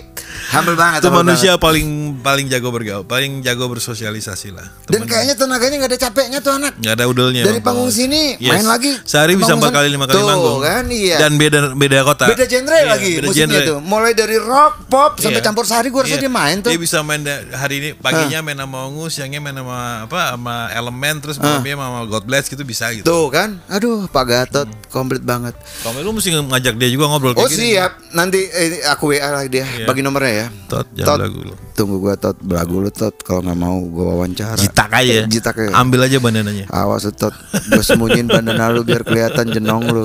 Humble 0.54 0.74
banget. 0.74 0.98
Itu 0.98 1.08
humble 1.08 1.20
manusia 1.22 1.52
banget. 1.52 1.62
paling 1.62 1.88
paling 2.20 2.46
jago 2.46 2.68
bergaul, 2.68 3.02
paling 3.02 3.32
jago 3.40 3.64
bersosialisasi 3.66 4.48
lah. 4.50 4.66
Dan 4.84 5.02
Temen- 5.02 5.08
kayaknya 5.08 5.34
tenaganya 5.34 5.76
nggak 5.78 5.90
ada 5.90 6.00
capeknya 6.00 6.38
tuh 6.38 6.52
anak. 6.52 6.72
nggak 6.76 6.94
ada 6.94 7.04
udahnya. 7.04 7.42
Dari 7.42 7.60
panggung 7.60 7.88
sini 7.88 8.38
main 8.38 8.62
lagi. 8.62 8.92
Sehari 9.02 9.34
bisa 9.34 9.52
empat 9.52 9.70
kali 9.70 9.88
lima 9.88 10.04
kali 10.04 10.14
Tuh, 10.14 10.24
manggung. 10.24 10.60
kan, 10.60 10.84
iya. 10.86 11.18
Dan 11.18 11.34
beda 11.34 11.72
beda 11.72 11.98
kota. 12.02 12.26
Beda 12.26 12.44
genre 12.44 12.72
Iya, 12.72 12.86
lagi 12.88 13.12
beda 13.14 13.26
musiknya 13.26 13.46
genre. 13.52 13.68
tuh. 13.68 13.78
Mulai 13.80 14.12
dari 14.12 14.36
rock, 14.36 14.86
pop 14.86 15.12
sampai 15.16 15.38
Iya. 15.38 15.44
campur 15.44 15.64
sari 15.64 15.88
gua 15.88 16.02
rasa 16.02 16.14
Iya. 16.14 16.22
dia 16.22 16.32
main 16.32 16.56
tuh. 16.58 16.70
Dia 16.70 16.80
bisa 16.80 16.98
main 17.00 17.20
hari 17.50 17.74
ini 17.76 17.88
paginya 17.94 18.38
main 18.40 18.56
sama 18.56 18.86
Ungu, 18.86 19.06
siangnya 19.06 19.38
main 19.38 19.52
sama 19.52 19.78
apa 20.04 20.32
sama 20.32 20.54
Elemen, 20.70 21.14
terus 21.18 21.36
malamnya 21.36 21.74
sama 21.74 22.00
God 22.04 22.24
Bless 22.24 22.46
gitu 22.46 22.62
bisa 22.62 22.88
gitu. 22.90 23.04
Tuh 23.04 23.26
kan. 23.28 23.58
Aduh, 23.66 24.06
Pak 24.06 24.24
Gatot 24.24 24.68
komplit 24.88 25.20
banget. 25.20 25.54
Kamu 25.80 26.00
lu 26.00 26.12
mesti 26.12 26.30
ngajak 26.30 26.74
dia 26.74 26.88
juga 26.88 27.06
ngobrol 27.06 27.32
Oh 27.32 27.42
kayak 27.42 27.50
gini. 27.50 27.74
siap, 27.74 27.92
nanti 28.12 28.40
eh, 28.44 28.84
aku 28.84 29.10
WA 29.10 29.28
lagi 29.28 29.48
dia, 29.50 29.66
Iya. 29.66 29.84
bagi 29.84 30.00
nomornya 30.00 30.32
ya. 30.32 30.43
Tot, 30.66 30.86
jangan 30.96 31.28
lagu 31.28 31.40
lu. 31.46 31.54
Tunggu 31.74 31.96
gua 32.00 32.14
tot, 32.16 32.36
belagu 32.40 32.80
lu 32.80 32.90
tot. 32.90 33.14
Kalau 33.20 33.44
nggak 33.44 33.58
mau 33.58 33.78
gua 33.84 34.18
wawancara. 34.18 34.56
Jitak 34.58 34.90
aja. 34.90 35.24
Jitak 35.28 35.54
ya. 35.58 35.70
Ambil 35.76 36.06
aja 36.06 36.18
bandananya. 36.18 36.66
Awas 36.72 37.06
tot, 37.14 37.34
gua 37.70 37.82
sembunyiin 37.84 38.26
bandana 38.26 38.72
lu 38.72 38.82
biar 38.82 39.04
kelihatan 39.04 39.50
jenong 39.50 39.84
lu. 39.90 40.02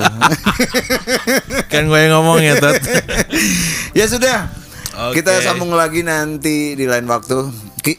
kan 1.72 1.82
gue 1.86 1.98
yang 1.98 2.12
ngomong 2.20 2.42
ya, 2.42 2.58
Tot. 2.58 2.76
ya 3.98 4.04
sudah, 4.10 4.50
Oke. 5.08 5.22
kita 5.22 5.40
sambung 5.42 5.72
lagi 5.74 6.02
nanti 6.04 6.74
di 6.74 6.84
lain 6.84 7.06
waktu. 7.06 7.48
Ki, 7.80 7.94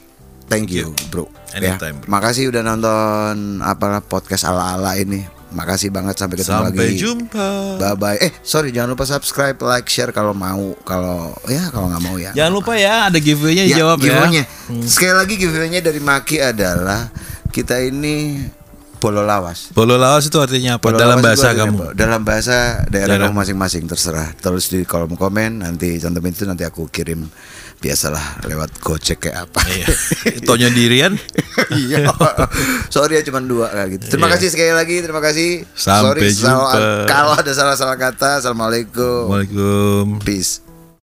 thank 0.48 0.70
you, 0.70 0.92
bro. 1.10 1.28
Ya, 1.58 1.76
Anytime, 1.76 2.00
bro. 2.04 2.08
makasih 2.08 2.48
udah 2.52 2.64
nonton 2.64 3.60
apalah 3.64 4.04
podcast 4.04 4.48
ala-ala 4.48 4.96
ini. 5.00 5.41
Makasih 5.52 5.90
banget 5.90 6.16
sampai 6.16 6.36
ketemu 6.36 6.64
Sampai 6.66 6.88
lagi. 6.88 6.96
jumpa. 6.96 7.50
Bye 7.76 7.96
bye. 7.96 8.18
Eh 8.18 8.32
sorry 8.40 8.70
jangan 8.70 8.92
lupa 8.92 9.04
subscribe, 9.04 9.60
like, 9.60 9.86
share 9.86 10.10
kalau 10.10 10.32
mau. 10.32 10.74
Kalau 10.82 11.36
ya 11.46 11.68
kalau 11.68 11.88
nggak 11.88 12.02
mau 12.02 12.16
ya. 12.16 12.32
Jangan 12.32 12.52
lupa 12.52 12.74
ya 12.74 13.08
ada 13.08 13.18
giveaway-nya 13.18 13.64
Ya, 13.64 13.76
dijawab 13.76 13.98
ya. 13.98 14.04
giveaway-nya. 14.06 14.44
Sekali 14.84 15.14
lagi 15.14 15.34
giveaway-nya 15.36 15.80
dari 15.80 16.00
Maki 16.00 16.38
adalah 16.38 17.12
kita 17.48 17.80
ini 17.80 18.48
bolo 18.96 19.22
lawas. 19.22 19.70
Bolo 19.72 19.98
lawas 19.98 20.24
itu 20.24 20.38
artinya 20.38 20.78
apa? 20.78 20.86
Bolo 20.86 20.96
Dalam 20.96 21.20
bahasa 21.20 21.52
kamu. 21.52 21.74
apa? 21.76 21.86
Dalam 21.92 22.22
bahasa 22.22 22.86
daerah 22.86 23.18
Daerah. 23.18 23.28
kamu 23.28 23.36
masing-masing 23.36 23.84
terserah. 23.86 24.30
Terus 24.36 24.70
di 24.70 24.86
kolom 24.86 25.14
komen 25.14 25.60
nanti 25.60 25.98
cantumin 25.98 26.30
itu 26.30 26.46
nanti 26.46 26.64
aku 26.64 26.86
kirim 26.88 27.26
biasalah 27.82 28.46
lewat 28.46 28.78
gojek 28.78 29.18
kayak 29.20 29.44
apa. 29.44 29.62
Iya. 29.68 29.88
Tonya 30.42 30.70
dirian. 30.70 31.18
Iya. 31.74 32.08
Sorry 32.88 33.18
ya 33.18 33.24
cuma 33.24 33.42
dua 33.42 33.68
kayak 33.68 33.90
gitu. 33.92 34.04
Terima 34.08 34.28
Iya. 34.28 34.34
kasih 34.38 34.48
sekali 34.50 34.72
lagi. 34.72 34.96
Terima 35.02 35.20
kasih. 35.20 35.50
Sampai 35.74 36.30
Sorry 36.30 36.30
jumpa. 36.32 36.48
kalau- 36.48 37.06
kalau 37.06 37.34
ada 37.36 37.52
salah-salah 37.52 37.98
kata. 37.98 38.40
Assalamualaikum. 38.40 39.28
Waalaikumsalam. 39.28 40.22
Peace. 40.22 40.64